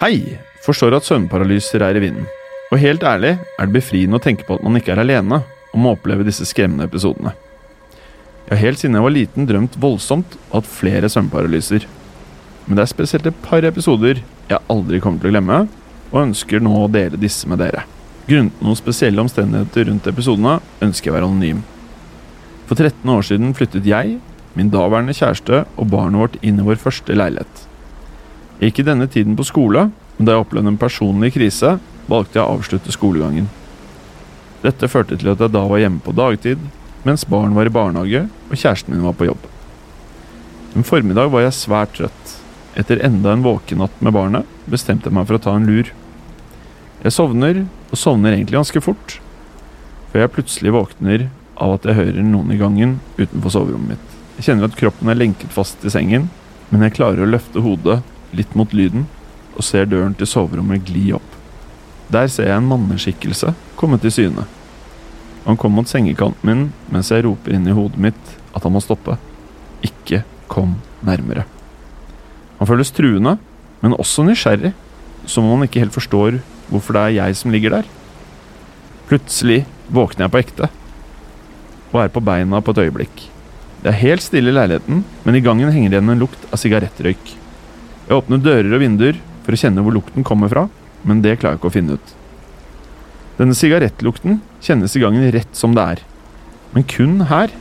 Hei! 0.00 0.14
Forstår 0.64 0.94
at 0.96 1.06
søvnparalyser 1.06 1.82
er 1.86 1.96
i 1.98 2.02
vinden. 2.02 2.26
Og 2.72 2.80
helt 2.82 3.04
ærlig 3.06 3.34
er 3.38 3.68
det 3.68 3.74
befriende 3.74 4.18
å 4.18 4.22
tenke 4.22 4.44
på 4.46 4.56
at 4.58 4.64
man 4.66 4.76
ikke 4.78 4.92
er 4.94 5.00
alene 5.02 5.42
om 5.78 5.86
å 5.86 5.94
oppleve 5.96 6.26
disse 6.26 6.46
skremmende 6.48 6.88
episodene. 6.88 7.34
Jeg 8.48 8.56
har 8.56 8.64
helt 8.64 8.80
siden 8.80 8.96
jeg 8.96 9.04
var 9.04 9.14
liten 9.14 9.48
drømt 9.48 9.76
voldsomt 9.80 10.38
og 10.48 10.54
hatt 10.58 10.70
flere 10.72 11.10
søvnparalyser. 11.12 11.84
Men 12.66 12.78
det 12.78 12.84
er 12.84 12.90
spesielt 12.90 13.28
et 13.28 13.42
par 13.44 13.64
episoder 13.68 14.22
jeg 14.48 14.64
aldri 14.72 15.00
kommer 15.04 15.20
til 15.20 15.30
å 15.30 15.34
glemme, 15.34 15.58
og 16.08 16.22
ønsker 16.22 16.62
nå 16.64 16.72
å 16.80 16.88
dele 16.88 17.20
disse 17.20 17.48
med 17.48 17.60
dere. 17.60 17.84
Grunnet 18.28 18.62
noen 18.64 18.76
spesielle 18.76 19.20
omstendigheter 19.20 19.88
rundt 19.88 20.08
episodene 20.08 20.58
ønsker 20.84 21.08
jeg 21.08 21.12
å 21.12 21.16
være 21.18 21.28
anonym. 21.28 21.60
For 22.68 22.76
13 22.76 23.12
år 23.12 23.24
siden 23.28 23.54
flyttet 23.56 23.88
jeg, 23.88 24.16
min 24.56 24.72
daværende 24.72 25.14
kjæreste 25.16 25.62
og 25.76 25.92
barnet 25.92 26.20
vårt 26.22 26.40
inn 26.44 26.60
i 26.60 26.64
vår 26.64 26.80
første 26.80 27.16
leilighet. 27.16 27.64
Jeg 28.58 28.72
gikk 28.72 28.82
i 28.82 28.88
denne 28.88 29.06
tiden 29.12 29.36
på 29.38 29.46
skole, 29.46 29.86
men 30.16 30.26
da 30.26 30.34
jeg 30.34 30.44
opplevde 30.44 30.72
en 30.72 30.80
personlig 30.80 31.34
krise, 31.36 31.76
valgte 32.08 32.40
jeg 32.40 32.44
å 32.44 32.56
avslutte 32.56 32.92
skolegangen. 32.92 33.46
Dette 34.64 34.90
førte 34.90 35.18
til 35.18 35.30
at 35.30 35.42
jeg 35.42 35.54
da 35.54 35.62
var 35.70 35.78
hjemme 35.78 36.02
på 36.02 36.14
dagtid, 36.16 36.58
mens 37.06 37.24
barn 37.30 37.54
var 37.54 37.68
i 37.68 37.72
barnehage 37.72 38.24
og 38.26 38.56
kjæresten 38.56 38.94
min 38.94 39.06
var 39.06 39.14
på 39.18 39.28
jobb. 39.28 39.46
En 40.76 40.86
formiddag 40.86 41.30
var 41.32 41.46
jeg 41.46 41.56
svært 41.56 41.94
trøtt. 41.96 42.34
Etter 42.78 43.00
enda 43.06 43.32
en 43.32 43.44
våkenatt 43.46 44.02
med 44.04 44.14
barnet 44.14 44.58
bestemte 44.70 45.08
jeg 45.08 45.16
meg 45.16 45.28
for 45.28 45.38
å 45.38 45.42
ta 45.42 45.54
en 45.56 45.66
lur. 45.68 45.92
Jeg 47.04 47.14
sovner, 47.14 47.64
og 47.88 47.98
sovner 47.98 48.34
egentlig 48.34 48.58
ganske 48.58 48.82
fort, 48.82 49.18
før 50.10 50.24
jeg 50.24 50.34
plutselig 50.34 50.74
våkner 50.74 51.28
av 51.58 51.76
at 51.76 51.86
jeg 51.86 51.98
hører 51.98 52.26
noen 52.26 52.50
i 52.54 52.58
gangen 52.58 52.98
utenfor 53.18 53.54
soverommet 53.54 53.94
mitt. 53.94 54.18
Jeg 54.38 54.48
kjenner 54.48 54.68
at 54.68 54.78
kroppen 54.78 55.10
er 55.10 55.18
lenket 55.18 55.54
fast 55.54 55.86
i 55.86 55.92
sengen, 55.94 56.28
men 56.70 56.84
jeg 56.84 56.98
klarer 56.98 57.24
å 57.24 57.30
løfte 57.30 57.62
hodet 57.62 58.00
litt 58.36 58.54
mot 58.58 58.74
lyden 58.76 59.06
og 59.54 59.64
ser 59.66 59.88
døren 59.90 60.14
til 60.18 60.30
soverommet 60.30 60.86
gli 60.90 61.08
opp. 61.16 61.37
Der 62.08 62.28
ser 62.32 62.48
jeg 62.48 62.56
en 62.56 62.68
manneskikkelse 62.68 63.52
komme 63.76 63.98
til 64.00 64.14
syne. 64.14 64.46
Han 65.44 65.56
kom 65.60 65.74
mot 65.76 65.88
sengekanten 65.88 66.44
min 66.48 66.66
mens 66.92 67.12
jeg 67.12 67.24
roper 67.26 67.54
inn 67.56 67.68
i 67.68 67.76
hodet 67.76 68.00
mitt 68.00 68.34
at 68.56 68.64
han 68.64 68.74
må 68.74 68.82
stoppe. 68.84 69.18
Ikke 69.84 70.22
kom 70.48 70.76
nærmere. 71.04 71.44
Han 72.58 72.68
føles 72.68 72.90
truende, 72.90 73.36
men 73.84 73.94
også 73.94 74.24
nysgjerrig, 74.26 74.72
som 75.28 75.46
om 75.46 75.58
han 75.58 75.68
ikke 75.68 75.84
helt 75.84 75.94
forstår 75.94 76.40
hvorfor 76.68 76.96
det 76.96 77.02
er 77.04 77.16
jeg 77.20 77.38
som 77.38 77.52
ligger 77.54 77.76
der. 77.76 77.88
Plutselig 79.08 79.62
våkner 79.92 80.26
jeg 80.26 80.32
på 80.32 80.40
ekte, 80.42 80.68
og 81.92 82.00
er 82.02 82.12
på 82.12 82.24
beina 82.24 82.60
på 82.60 82.74
et 82.74 82.82
øyeblikk. 82.84 83.28
Det 83.84 83.92
er 83.92 84.00
helt 84.02 84.24
stille 84.24 84.50
i 84.50 84.56
leiligheten, 84.56 85.04
men 85.24 85.38
i 85.38 85.44
gangen 85.44 85.70
henger 85.72 85.92
det 85.92 86.00
igjen 86.00 86.12
en 86.16 86.24
lukt 86.24 86.48
av 86.50 86.60
sigarettrøyk. 86.60 87.30
Jeg 88.08 88.16
åpner 88.16 88.42
dører 88.42 88.74
og 88.74 88.82
vinduer 88.82 89.20
for 89.46 89.54
å 89.54 89.60
kjenne 89.60 89.84
hvor 89.84 89.94
lukten 89.94 90.26
kommer 90.26 90.50
fra, 90.52 90.66
men 91.02 91.22
det 91.24 91.38
klarer 91.38 91.56
jeg 91.56 91.62
ikke 91.62 91.70
å 91.70 91.76
finne 91.76 91.98
ut. 91.98 92.14
Denne 93.38 93.54
sigarettlukten 93.54 94.40
kjennes 94.64 94.96
i 94.98 95.02
gangen 95.02 95.28
rett 95.34 95.52
som 95.54 95.76
det 95.76 95.84
er, 95.94 96.00
men 96.74 96.86
kun 96.88 97.20
her. 97.30 97.52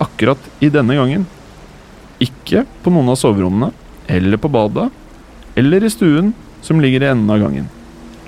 Akkurat 0.00 0.40
i 0.64 0.70
denne 0.72 0.96
gangen. 0.96 1.26
Ikke 2.20 2.64
på 2.80 2.92
noen 2.92 3.10
av 3.12 3.18
soverommene, 3.20 3.74
eller 4.10 4.40
på 4.40 4.50
badet, 4.52 4.88
eller 5.60 5.84
i 5.84 5.92
stuen 5.92 6.32
som 6.64 6.80
ligger 6.80 7.04
i 7.04 7.10
enden 7.10 7.30
av 7.32 7.42
gangen. 7.42 7.68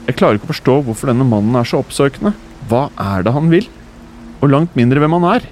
Jeg 0.07 0.19
klarer 0.19 0.39
ikke 0.39 0.51
å 0.51 0.53
forstå 0.53 0.77
hvorfor 0.87 1.13
denne 1.13 1.27
mannen 1.29 1.57
er 1.59 1.69
så 1.69 1.81
oppsøkende. 1.83 2.35
Hva 2.69 2.89
er 3.01 3.25
det 3.25 3.35
han 3.35 3.51
vil? 3.53 3.69
Og 4.43 4.51
langt 4.51 4.77
mindre 4.79 5.03
hvem 5.03 5.17
han 5.19 5.29
er. 5.37 5.49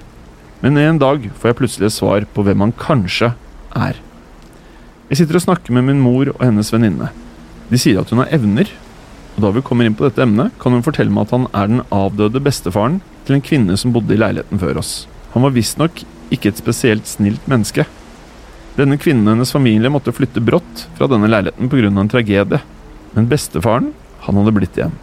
Men 0.60 0.76
en 0.76 1.00
dag 1.00 1.24
får 1.40 1.50
jeg 1.50 1.58
plutselig 1.60 1.88
et 1.88 1.96
svar 1.96 2.26
på 2.34 2.44
hvem 2.44 2.66
han 2.66 2.74
kanskje 2.76 3.32
er. 3.78 4.00
Jeg 5.10 5.22
sitter 5.22 5.38
og 5.38 5.44
snakker 5.46 5.74
med 5.74 5.86
min 5.88 6.02
mor 6.02 6.32
og 6.34 6.42
hennes 6.44 6.70
venninne. 6.74 7.08
De 7.70 7.78
sier 7.78 8.00
at 8.00 8.10
hun 8.10 8.22
har 8.22 8.32
evner, 8.34 8.70
og 9.36 9.44
da 9.44 9.52
vi 9.54 9.62
kommer 9.64 9.86
inn 9.86 9.94
på 9.94 10.08
dette 10.08 10.24
emnet, 10.24 10.54
kan 10.60 10.74
hun 10.74 10.84
fortelle 10.84 11.12
meg 11.14 11.28
at 11.28 11.34
han 11.36 11.46
er 11.54 11.70
den 11.70 11.84
avdøde 11.94 12.42
bestefaren 12.42 12.98
til 13.26 13.36
en 13.36 13.44
kvinne 13.46 13.76
som 13.78 13.94
bodde 13.94 14.16
i 14.16 14.18
leiligheten 14.18 14.58
før 14.60 14.80
oss. 14.82 15.04
Han 15.36 15.46
var 15.46 15.54
visstnok 15.54 16.02
ikke 16.34 16.50
et 16.50 16.58
spesielt 16.58 17.06
snilt 17.06 17.46
menneske. 17.50 17.86
Denne 18.78 18.98
kvinnen 18.98 19.26
og 19.26 19.36
hennes 19.36 19.54
familie 19.54 19.90
måtte 19.92 20.14
flytte 20.14 20.42
brått 20.42 20.86
fra 20.98 21.08
denne 21.10 21.30
leiligheten 21.30 21.70
pga. 21.70 21.90
en 21.90 22.10
tragedie, 22.10 22.60
men 23.14 23.30
bestefaren, 23.30 23.92
han 24.20 24.36
hadde 24.36 24.54
blitt 24.54 24.76
igjen. 24.78 24.98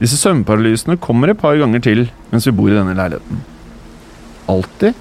Disse 0.00 0.16
søvnparalysene 0.16 0.96
kommer 0.96 1.28
et 1.28 1.40
par 1.40 1.56
ganger 1.60 1.80
til 1.84 2.06
mens 2.30 2.46
vi 2.46 2.54
bor 2.56 2.70
i 2.70 2.76
denne 2.76 2.96
leiligheten. 2.96 3.42
Alltid 4.48 4.94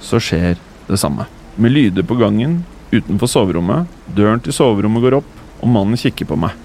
så 0.00 0.20
skjer 0.20 0.56
det 0.88 1.00
samme. 1.00 1.26
Med 1.56 1.72
lyder 1.72 2.06
på 2.06 2.16
gangen, 2.16 2.62
utenfor 2.92 3.28
soverommet, 3.28 3.88
døren 4.16 4.40
til 4.40 4.54
soverommet 4.56 5.04
går 5.04 5.18
opp, 5.20 5.37
og 5.58 5.70
mannen 5.72 5.98
kikker 5.98 6.28
på 6.28 6.38
meg. 6.40 6.56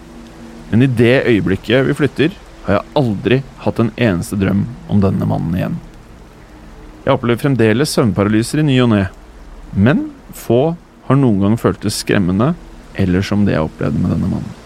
Men 0.71 0.85
i 0.85 0.89
det 0.89 1.25
øyeblikket 1.29 1.87
vi 1.89 1.97
flytter, 1.97 2.37
har 2.65 2.79
jeg 2.79 2.89
aldri 2.99 3.41
hatt 3.65 3.81
en 3.81 3.91
eneste 3.99 4.39
drøm 4.39 4.63
om 4.91 5.01
denne 5.03 5.27
mannen 5.27 5.57
igjen. 5.57 5.77
Jeg 7.03 7.17
opplever 7.17 7.41
fremdeles 7.41 7.91
søvnparalyser 7.97 8.61
i 8.61 8.67
ny 8.69 8.79
og 8.85 8.93
ne, 8.93 9.03
men 9.75 10.07
få 10.31 10.75
har 11.09 11.19
noen 11.19 11.41
gang 11.43 11.57
følt 11.59 11.83
det 11.83 11.91
skremmende 11.91 12.53
eller 12.99 13.25
som 13.25 13.43
det 13.45 13.57
jeg 13.57 13.67
opplevde 13.67 13.99
med 13.99 14.13
denne 14.15 14.29
mannen. 14.31 14.59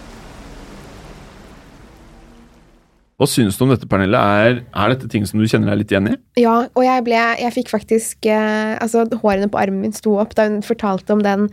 Hva 3.17 3.25
syns 3.25 3.55
du 3.57 3.63
om 3.65 3.71
dette, 3.71 3.87
Pernille? 3.89 4.19
Er, 4.19 4.59
er 4.61 4.91
dette 4.93 5.07
ting 5.09 5.23
som 5.25 5.41
du 5.41 5.47
kjenner 5.49 5.71
deg 5.71 5.79
litt 5.79 5.93
igjen 5.93 6.11
i? 6.11 6.17
Ja, 6.37 6.67
og 6.69 6.83
jeg 6.85 7.01
ble 7.07 7.17
Jeg 7.41 7.53
fikk 7.55 7.71
faktisk 7.73 8.27
eh, 8.29 8.75
Altså, 8.77 9.07
hårene 9.23 9.49
på 9.49 9.57
armen 9.57 9.81
min 9.87 9.95
sto 9.95 10.13
opp 10.21 10.35
da 10.37 10.45
hun 10.45 10.59
fortalte 10.65 11.15
om 11.15 11.23
den 11.25 11.47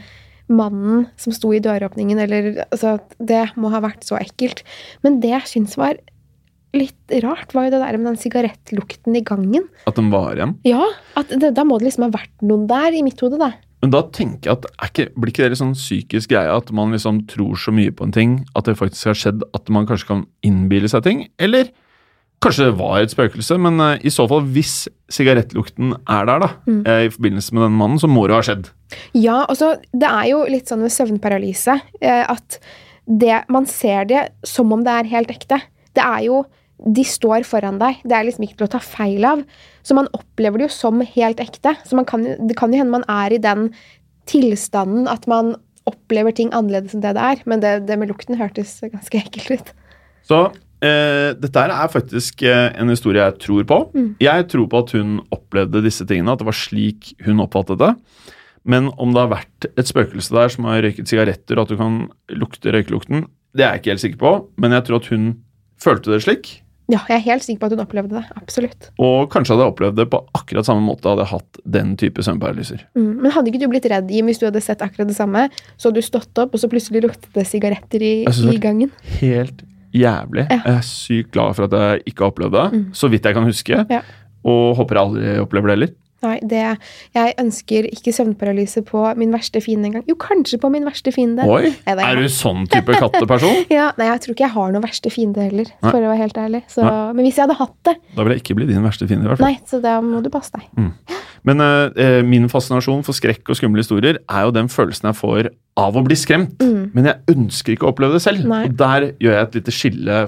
mannen 0.52 1.06
som 1.20 1.34
sto 1.34 1.52
i 1.54 1.62
døråpningen, 1.64 2.20
eller 2.26 2.50
Altså, 2.70 2.98
det 3.18 3.46
må 3.60 3.70
ha 3.72 3.80
vært 3.84 4.04
så 4.06 4.18
ekkelt. 4.20 4.64
Men 5.04 5.20
det 5.22 5.32
jeg 5.32 5.50
syns 5.54 5.78
var 5.80 6.00
litt 6.74 7.14
rart, 7.22 7.54
var 7.54 7.68
jo 7.68 7.76
det 7.76 7.82
der 7.84 7.98
med 8.00 8.10
den 8.12 8.18
sigarettlukten 8.20 9.14
i 9.16 9.22
gangen. 9.26 9.68
At 9.86 9.98
den 10.00 10.10
var 10.12 10.34
igjen? 10.34 10.56
Ja, 10.66 10.82
at 11.18 11.30
det, 11.30 11.54
da 11.54 11.64
må 11.66 11.78
det 11.78 11.88
liksom 11.88 12.08
ha 12.08 12.14
vært 12.16 12.34
noen 12.42 12.66
der, 12.70 12.90
i 12.96 13.04
mitt 13.06 13.22
hode, 13.22 13.38
da. 13.40 13.52
Men 13.84 13.92
da 13.92 14.00
tenker 14.16 14.48
jeg 14.48 14.58
at 14.58 14.66
er 14.72 14.90
ikke, 14.90 15.04
blir 15.20 15.30
ikke 15.30 15.44
det 15.44 15.52
litt 15.52 15.60
sånn 15.60 15.74
psykisk 15.76 16.32
greie 16.32 16.48
at 16.48 16.70
man 16.74 16.94
liksom 16.94 17.18
tror 17.28 17.58
så 17.60 17.74
mye 17.74 17.92
på 17.92 18.06
en 18.06 18.14
ting 18.16 18.38
at 18.56 18.64
det 18.64 18.78
faktisk 18.80 19.10
har 19.10 19.18
skjedd, 19.20 19.44
at 19.54 19.68
man 19.76 19.84
kanskje 19.90 20.08
kan 20.08 20.22
innbille 20.46 20.88
seg 20.88 21.04
ting? 21.04 21.26
Eller 21.36 21.68
kanskje 22.42 22.66
det 22.70 22.78
var 22.78 22.98
et 23.00 23.10
spøkelse, 23.14 23.56
men 23.60 23.80
eh, 23.80 23.98
i 24.04 24.10
så 24.12 24.26
fall, 24.28 24.42
hvis 24.52 24.88
sigarettlukten 25.08 25.94
er 26.08 26.26
der 26.26 26.38
da, 26.40 26.48
Mm. 26.66 26.86
eh, 26.86 27.04
i 27.06 27.10
forbindelse 27.10 27.52
med 27.54 27.62
den 27.62 27.78
mannen, 27.78 27.98
så 27.98 28.08
må 28.08 28.26
det 28.28 28.34
ha 28.36 28.42
skjedd. 28.42 28.70
Ja, 29.14 29.44
og 29.48 29.56
så 29.56 29.76
Det 29.92 30.08
er 30.08 30.28
jo 30.30 30.44
litt 30.46 30.66
sånn 30.68 30.80
med 30.82 30.90
søvnparalyse 30.92 31.80
eh, 32.00 32.24
at 32.28 32.58
det, 33.08 33.44
man 33.48 33.66
ser 33.66 34.04
det 34.06 34.28
som 34.44 34.72
om 34.72 34.82
det 34.84 34.92
er 34.92 35.04
helt 35.10 35.28
ekte. 35.30 35.60
Det 35.94 36.02
er 36.04 36.24
jo 36.26 36.44
De 36.84 37.04
står 37.04 37.44
foran 37.46 37.78
deg. 37.78 38.00
Det 38.02 38.12
er 38.12 38.24
liksom 38.26 38.42
ikke 38.44 38.56
til 38.58 38.66
å 38.66 38.70
ta 38.72 38.78
feil 38.82 39.24
av. 39.24 39.44
Så 39.86 39.94
man 39.94 40.08
opplever 40.12 40.58
det 40.58 40.66
jo 40.66 40.72
som 40.74 41.00
helt 41.00 41.38
ekte. 41.38 41.76
Så 41.86 41.94
man 41.94 42.04
kan, 42.04 42.24
det 42.24 42.56
kan 42.58 42.72
jo 42.72 42.78
hende 42.82 42.90
man 42.90 43.04
er 43.08 43.32
i 43.32 43.38
den 43.38 43.70
tilstanden 44.26 45.06
at 45.08 45.26
man 45.30 45.54
opplever 45.86 46.34
ting 46.34 46.50
annerledes 46.56 46.94
enn 46.96 47.00
det 47.04 47.14
det 47.14 47.22
er. 47.22 47.42
Men 47.46 47.60
det, 47.62 47.72
det 47.86 47.96
med 48.00 48.10
lukten 48.10 48.36
hørtes 48.40 48.80
ganske 48.82 49.20
ekkelt 49.22 49.50
ut. 49.60 49.72
Så 50.26 50.40
eh, 50.84 51.30
dette 51.40 51.64
er 51.64 51.92
faktisk 51.92 52.44
eh, 52.46 52.68
en 52.80 52.92
historie 52.92 53.22
jeg 53.22 53.38
tror 53.42 53.66
på. 53.68 53.80
Mm. 53.94 54.10
Jeg 54.22 54.48
tror 54.52 54.68
på 54.70 54.82
at 54.84 54.94
hun 54.96 55.16
opplevde 55.34 55.84
disse 55.84 56.06
tingene, 56.08 56.34
at 56.34 56.42
det 56.42 56.48
var 56.48 56.58
slik 56.58 57.14
hun 57.24 57.42
oppfattet 57.44 57.80
det. 57.82 57.94
Men 58.64 58.88
om 58.96 59.12
det 59.12 59.24
har 59.24 59.32
vært 59.32 59.68
et 59.74 59.88
spøkelse 59.88 60.34
der 60.34 60.52
som 60.52 60.68
har 60.68 60.82
røyket 60.84 61.10
sigaretter, 61.10 61.58
og 61.58 61.66
at 61.66 61.72
du 61.74 61.80
kan 61.80 62.04
lukte 62.32 62.72
røykelukten, 62.72 63.26
det 63.54 63.64
er 63.64 63.74
jeg 63.74 63.82
ikke 63.82 63.92
helt 63.92 64.04
sikker 64.04 64.22
på. 64.22 64.36
Men 64.60 64.76
jeg 64.76 64.86
tror 64.86 65.02
at 65.02 65.10
hun 65.12 65.32
følte 65.80 66.14
det 66.14 66.22
slik. 66.24 66.52
Ja, 66.92 66.98
jeg 67.08 67.16
er 67.16 67.22
helt 67.30 67.44
sikker 67.44 67.62
på 67.62 67.68
at 67.70 67.74
hun 67.76 67.82
opplevde 67.84 68.18
det. 68.18 68.24
Absolutt. 68.36 68.90
Og 69.00 69.30
kanskje 69.32 69.54
hadde 69.54 69.64
jeg 69.64 69.72
opplevd 69.72 70.00
det 70.00 70.08
på 70.12 70.20
akkurat 70.36 70.68
samme 70.68 70.84
måte 70.84 71.08
hadde 71.08 71.24
jeg 71.24 71.32
hatt 71.32 71.60
den 71.76 71.94
type 72.00 72.24
søvnparalyser. 72.24 72.82
Mm. 72.96 73.12
Men 73.24 73.32
hadde 73.36 73.52
ikke 73.52 73.62
du 73.62 73.68
blitt 73.72 73.88
redd, 73.92 74.10
Jim, 74.12 74.28
hvis 74.28 74.40
du 74.40 74.48
hadde 74.48 74.64
sett 74.64 74.84
akkurat 74.84 75.08
det 75.08 75.16
samme? 75.16 75.46
Så 75.76 75.88
hadde 75.88 76.02
du 76.02 76.08
stått 76.08 76.42
opp, 76.42 76.52
og 76.52 76.60
så 76.60 76.68
plutselig 76.72 77.06
luktet 77.06 77.30
det 77.36 77.46
sigaretter 77.48 78.04
i, 78.04 78.14
i 78.28 78.58
gangen? 78.60 78.92
Helt 79.20 79.64
jævlig. 79.94 80.46
Ja. 80.50 80.60
Jeg 80.64 80.76
er 80.76 80.86
sykt 80.88 81.32
glad 81.32 81.54
for 81.56 81.64
at 81.70 81.76
jeg 81.78 82.02
ikke 82.12 82.24
har 82.26 82.32
opplevd 82.34 82.52
det, 82.58 82.66
Mm. 82.72 82.86
så 82.92 83.08
vidt 83.10 83.24
jeg 83.24 83.34
kan 83.34 83.44
huske. 83.48 83.84
Ja. 83.90 84.00
Og 84.44 84.76
håper 84.76 84.94
jeg 84.98 85.04
aldri 85.06 85.38
opplever 85.40 85.70
det 85.70 85.78
heller. 85.78 85.94
Nei, 86.24 86.38
det, 86.40 86.78
jeg 87.12 87.34
ønsker 87.36 87.84
ikke 87.92 88.12
søvnparalyse 88.16 88.80
på 88.88 89.02
min 89.20 89.30
verste 89.34 89.60
fiende 89.60 89.90
engang. 89.90 90.04
Jo, 90.08 90.14
kanskje 90.16 90.56
på 90.58 90.70
min 90.72 90.86
verste 90.88 91.12
fiende. 91.12 91.44
Oi! 91.44 91.68
Nei, 91.84 91.96
er- 92.00 92.16
du 92.16 92.30
sånn 92.32 92.62
type 92.66 92.94
katteperson? 92.96 93.66
Ja, 93.70 93.90
nei, 93.98 94.06
jeg 94.08 94.22
tror 94.24 94.32
ikke 94.32 94.46
jeg 94.46 94.54
har 94.54 94.72
noen 94.72 94.86
verste 94.86 95.12
fiende 95.12 95.44
heller, 95.44 95.68
Nei. 95.82 95.90
for 95.90 95.98
å 96.00 96.08
være 96.08 96.22
helt 96.22 96.40
ærlig. 96.40 96.62
Så, 96.72 96.80
men 97.12 97.26
hvis 97.26 97.36
jeg 97.36 97.44
hadde 97.44 97.58
hatt 97.60 97.76
det, 97.90 97.96
Da 98.16 98.24
vil 98.24 98.32
jeg 98.32 98.40
ikke 98.42 98.56
bli 98.56 98.70
din 98.72 98.80
verste 98.86 99.06
fiende, 99.10 99.26
i 99.28 99.28
hvert 99.34 99.42
fall. 99.42 99.52
nei, 99.52 99.60
så 99.68 99.82
da 99.84 99.98
må 100.00 100.22
du 100.24 100.30
passe 100.32 100.56
deg. 100.56 100.64
Men 101.44 101.60
eh, 101.60 101.90
eh, 102.00 102.22
min 102.24 102.48
fascinasjon 102.48 103.04
for 103.04 103.12
skrekk 103.12 103.52
og 103.52 103.58
skumle 103.60 103.84
historier 103.84 104.16
er 104.24 104.46
jo 104.48 104.54
den 104.56 104.72
følelsen 104.72 105.10
jeg 105.12 105.18
får 105.20 105.50
av 105.76 105.92
å 106.00 106.04
bli 106.06 106.16
skremt. 106.16 106.56
Mm. 106.64 106.73
Men 106.94 107.08
jeg 107.08 107.34
ønsker 107.34 107.74
ikke 107.74 107.88
å 107.88 107.90
oppleve 107.90 108.14
det 108.14 108.22
selv. 108.22 108.44
Nei. 108.46 108.64
Og 108.68 108.76
der 108.78 109.08
gjør 109.22 109.34
jeg 109.34 109.46
et 109.48 109.56
lite 109.58 109.74
skille, 109.74 110.18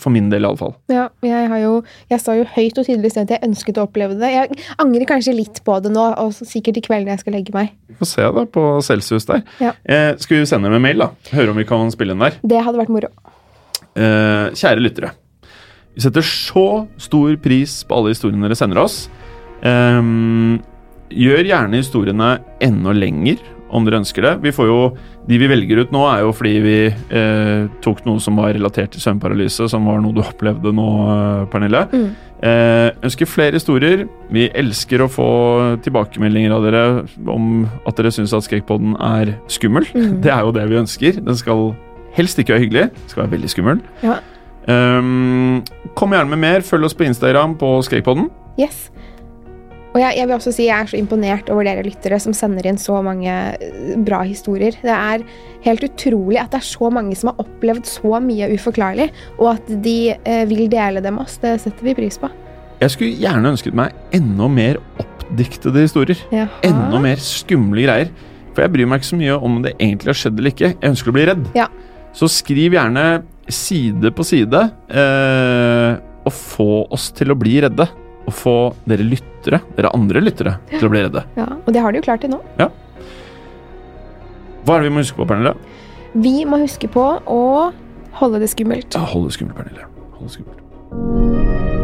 for 0.00 0.14
min 0.14 0.30
del 0.32 0.46
iallfall. 0.46 0.72
Ja, 0.92 1.06
jeg, 1.24 1.48
har 1.52 1.60
jo, 1.60 1.74
jeg 2.10 2.22
sa 2.22 2.36
jo 2.38 2.46
høyt 2.54 2.80
og 2.80 2.86
tydelig 2.88 3.10
i 3.10 3.14
sted 3.14 3.28
at 3.28 3.34
jeg 3.36 3.50
ønsket 3.50 3.80
å 3.80 3.84
oppleve 3.84 4.16
det. 4.20 4.30
Jeg 4.32 4.58
angrer 4.80 5.08
kanskje 5.10 5.36
litt 5.36 5.60
på 5.66 5.76
det 5.84 5.92
nå, 5.92 6.06
og 6.22 6.32
sikkert 6.38 6.80
i 6.80 6.84
kveld 6.86 7.04
når 7.04 7.18
jeg 7.18 7.24
skal 7.26 7.36
legge 7.36 7.56
meg. 7.56 7.74
Få 8.00 8.08
se 8.08 8.28
da 8.38 8.46
på 8.56 8.64
Celsius 8.86 9.28
der. 9.28 9.44
Ja. 9.60 9.74
Eh, 9.84 10.14
skal 10.22 10.40
vi 10.40 10.48
sende 10.48 10.70
dem 10.70 10.78
en 10.80 10.86
mail, 10.86 11.04
da? 11.04 11.10
Høre 11.36 11.52
om 11.52 11.60
vi 11.60 11.68
kan 11.68 11.92
spille 11.92 12.16
den 12.16 12.24
der. 12.24 12.40
Det 12.40 12.64
hadde 12.64 12.80
vært 12.80 12.94
moro. 12.94 13.12
Eh, 13.94 14.48
kjære 14.56 14.80
lyttere. 14.80 15.12
Vi 15.94 16.02
setter 16.02 16.24
så 16.26 16.68
stor 16.98 17.36
pris 17.44 17.82
på 17.86 18.00
alle 18.00 18.14
historiene 18.16 18.48
dere 18.48 18.58
sender 18.58 18.80
oss. 18.80 19.04
Eh, 19.60 20.00
gjør 21.14 21.52
gjerne 21.52 21.84
historiene 21.84 22.38
enda 22.64 22.96
lenger 22.96 23.44
om 23.74 23.86
dere 23.86 24.00
ønsker 24.02 24.24
det. 24.24 24.34
Vi 24.44 24.52
får 24.54 24.68
jo, 24.70 24.80
De 25.28 25.38
vi 25.40 25.48
velger 25.50 25.82
ut 25.82 25.94
nå, 25.94 26.02
er 26.10 26.22
jo 26.24 26.34
fordi 26.36 26.54
vi 26.64 26.76
eh, 26.90 27.66
tok 27.84 28.04
noe 28.06 28.22
som 28.22 28.36
var 28.38 28.52
relatert 28.54 28.92
til 28.94 29.02
søvnparalyse, 29.02 29.68
som 29.72 29.88
var 29.88 30.02
noe 30.04 30.14
du 30.14 30.22
opplevde 30.24 30.74
nå, 30.76 30.88
eh, 31.14 31.46
Pernille. 31.52 31.86
Mm. 31.92 32.08
Eh, 32.44 32.90
ønsker 33.08 33.30
flere 33.30 33.56
historier. 33.56 34.04
Vi 34.34 34.50
elsker 34.52 35.04
å 35.04 35.08
få 35.08 35.28
tilbakemeldinger 35.84 36.52
av 36.52 36.66
dere 36.66 36.84
om 37.30 37.64
at 37.86 37.96
dere 37.96 38.12
syns 38.14 38.34
at 38.36 38.46
Skrekkpodden 38.46 38.98
er 39.00 39.34
skummel. 39.52 39.88
Mm. 39.96 40.20
Det 40.24 40.32
er 40.34 40.44
jo 40.44 40.54
det 40.54 40.68
vi 40.70 40.80
ønsker. 40.82 41.20
Den 41.24 41.40
skal 41.40 41.72
helst 42.14 42.38
ikke 42.38 42.54
være 42.54 42.66
hyggelig. 42.66 42.86
Den 42.94 43.10
skal 43.10 43.24
være 43.24 43.36
veldig 43.38 43.52
skummel. 43.52 43.82
Ja. 44.04 44.20
Um, 44.64 45.60
kom 45.98 46.14
gjerne 46.14 46.30
med 46.30 46.40
mer. 46.44 46.64
Følg 46.64 46.88
oss 46.88 46.96
på 46.96 47.08
Instagram 47.08 47.56
på 47.60 47.74
Skrekkpodden. 47.88 48.30
Yes. 48.60 48.86
Og 49.94 50.00
jeg, 50.02 50.16
jeg 50.18 50.26
vil 50.26 50.34
også 50.34 50.52
si 50.54 50.64
jeg 50.66 50.74
er 50.74 50.88
så 50.90 50.98
imponert 50.98 51.50
over 51.54 51.66
dere 51.68 51.84
lyttere 51.86 52.18
som 52.22 52.34
sender 52.34 52.66
inn 52.66 52.80
så 52.82 52.98
mange 53.06 53.30
eh, 53.30 53.92
bra 54.02 54.24
historier. 54.26 54.74
Det 54.82 54.90
er 54.90 55.22
helt 55.62 55.86
utrolig 55.86 56.40
at 56.42 56.50
det 56.50 56.58
er 56.58 56.66
så 56.66 56.90
mange 56.90 57.14
som 57.18 57.30
har 57.30 57.44
opplevd 57.44 57.86
så 57.86 58.18
mye 58.24 58.50
uforklarlig, 58.56 59.06
og 59.38 59.52
at 59.54 59.70
de 59.84 59.98
eh, 60.16 60.42
vil 60.50 60.66
dele 60.72 61.02
det 61.04 61.14
med 61.14 61.22
oss. 61.22 61.38
Det 61.42 61.54
setter 61.62 61.86
vi 61.86 61.94
pris 62.00 62.18
på. 62.18 62.30
Jeg 62.82 62.90
skulle 62.90 63.22
gjerne 63.22 63.54
ønsket 63.54 63.78
meg 63.78 63.94
enda 64.18 64.50
mer 64.50 64.82
oppdiktede 64.98 65.86
historier. 65.86 66.26
Jaha. 66.34 66.50
Enda 66.66 67.02
mer 67.06 67.22
skumle 67.22 67.86
greier. 67.86 68.10
For 68.54 68.66
jeg 68.66 68.74
bryr 68.74 68.90
meg 68.90 69.00
ikke 69.00 69.12
så 69.12 69.18
mye 69.18 69.38
om 69.46 69.62
det 69.62 69.76
egentlig 69.78 70.10
har 70.10 70.18
skjedd 70.18 70.38
eller 70.38 70.54
ikke. 70.54 70.74
Jeg 70.74 70.90
ønsker 70.90 71.10
å 71.10 71.14
bli 71.14 71.28
redd. 71.30 71.46
Ja. 71.58 71.70
Så 72.14 72.30
skriv 72.30 72.74
gjerne 72.74 73.06
side 73.50 74.10
på 74.14 74.26
side, 74.26 74.60
eh, 74.90 76.02
og 76.24 76.34
få 76.34 76.70
oss 76.94 77.10
til 77.14 77.30
å 77.30 77.38
bli 77.38 77.60
redde. 77.62 77.86
Og 78.24 78.32
få 78.32 78.56
dere 78.88 79.04
lyttere, 79.04 79.60
dere 79.76 79.92
andre 79.96 80.22
lyttere, 80.24 80.56
til 80.72 80.88
å 80.88 80.92
bli 80.92 81.04
redde. 81.04 81.24
Ja, 81.36 81.48
og 81.60 81.70
det 81.76 81.82
har 81.84 81.92
de 81.92 82.00
jo 82.00 82.06
klart 82.06 82.24
til 82.24 82.32
nå. 82.32 82.40
Ja. 82.60 82.70
Hva 84.64 84.78
er 84.78 84.84
det 84.84 84.88
vi 84.88 84.94
må 84.96 85.04
huske 85.04 85.20
på, 85.20 85.28
Pernille? 85.28 85.54
Vi 86.14 86.36
må 86.48 86.62
huske 86.62 86.88
på 86.88 87.04
å 87.28 87.42
holde 88.20 88.40
det 88.40 88.48
skummelt. 88.54 88.96
Ja, 88.96 89.04
holde 89.12 89.28
det 89.28 89.36
skummelt, 89.36 89.58
Pernille. 89.60 89.88
Holde 90.16 90.30
det 90.30 90.36
skummelt. 90.38 91.83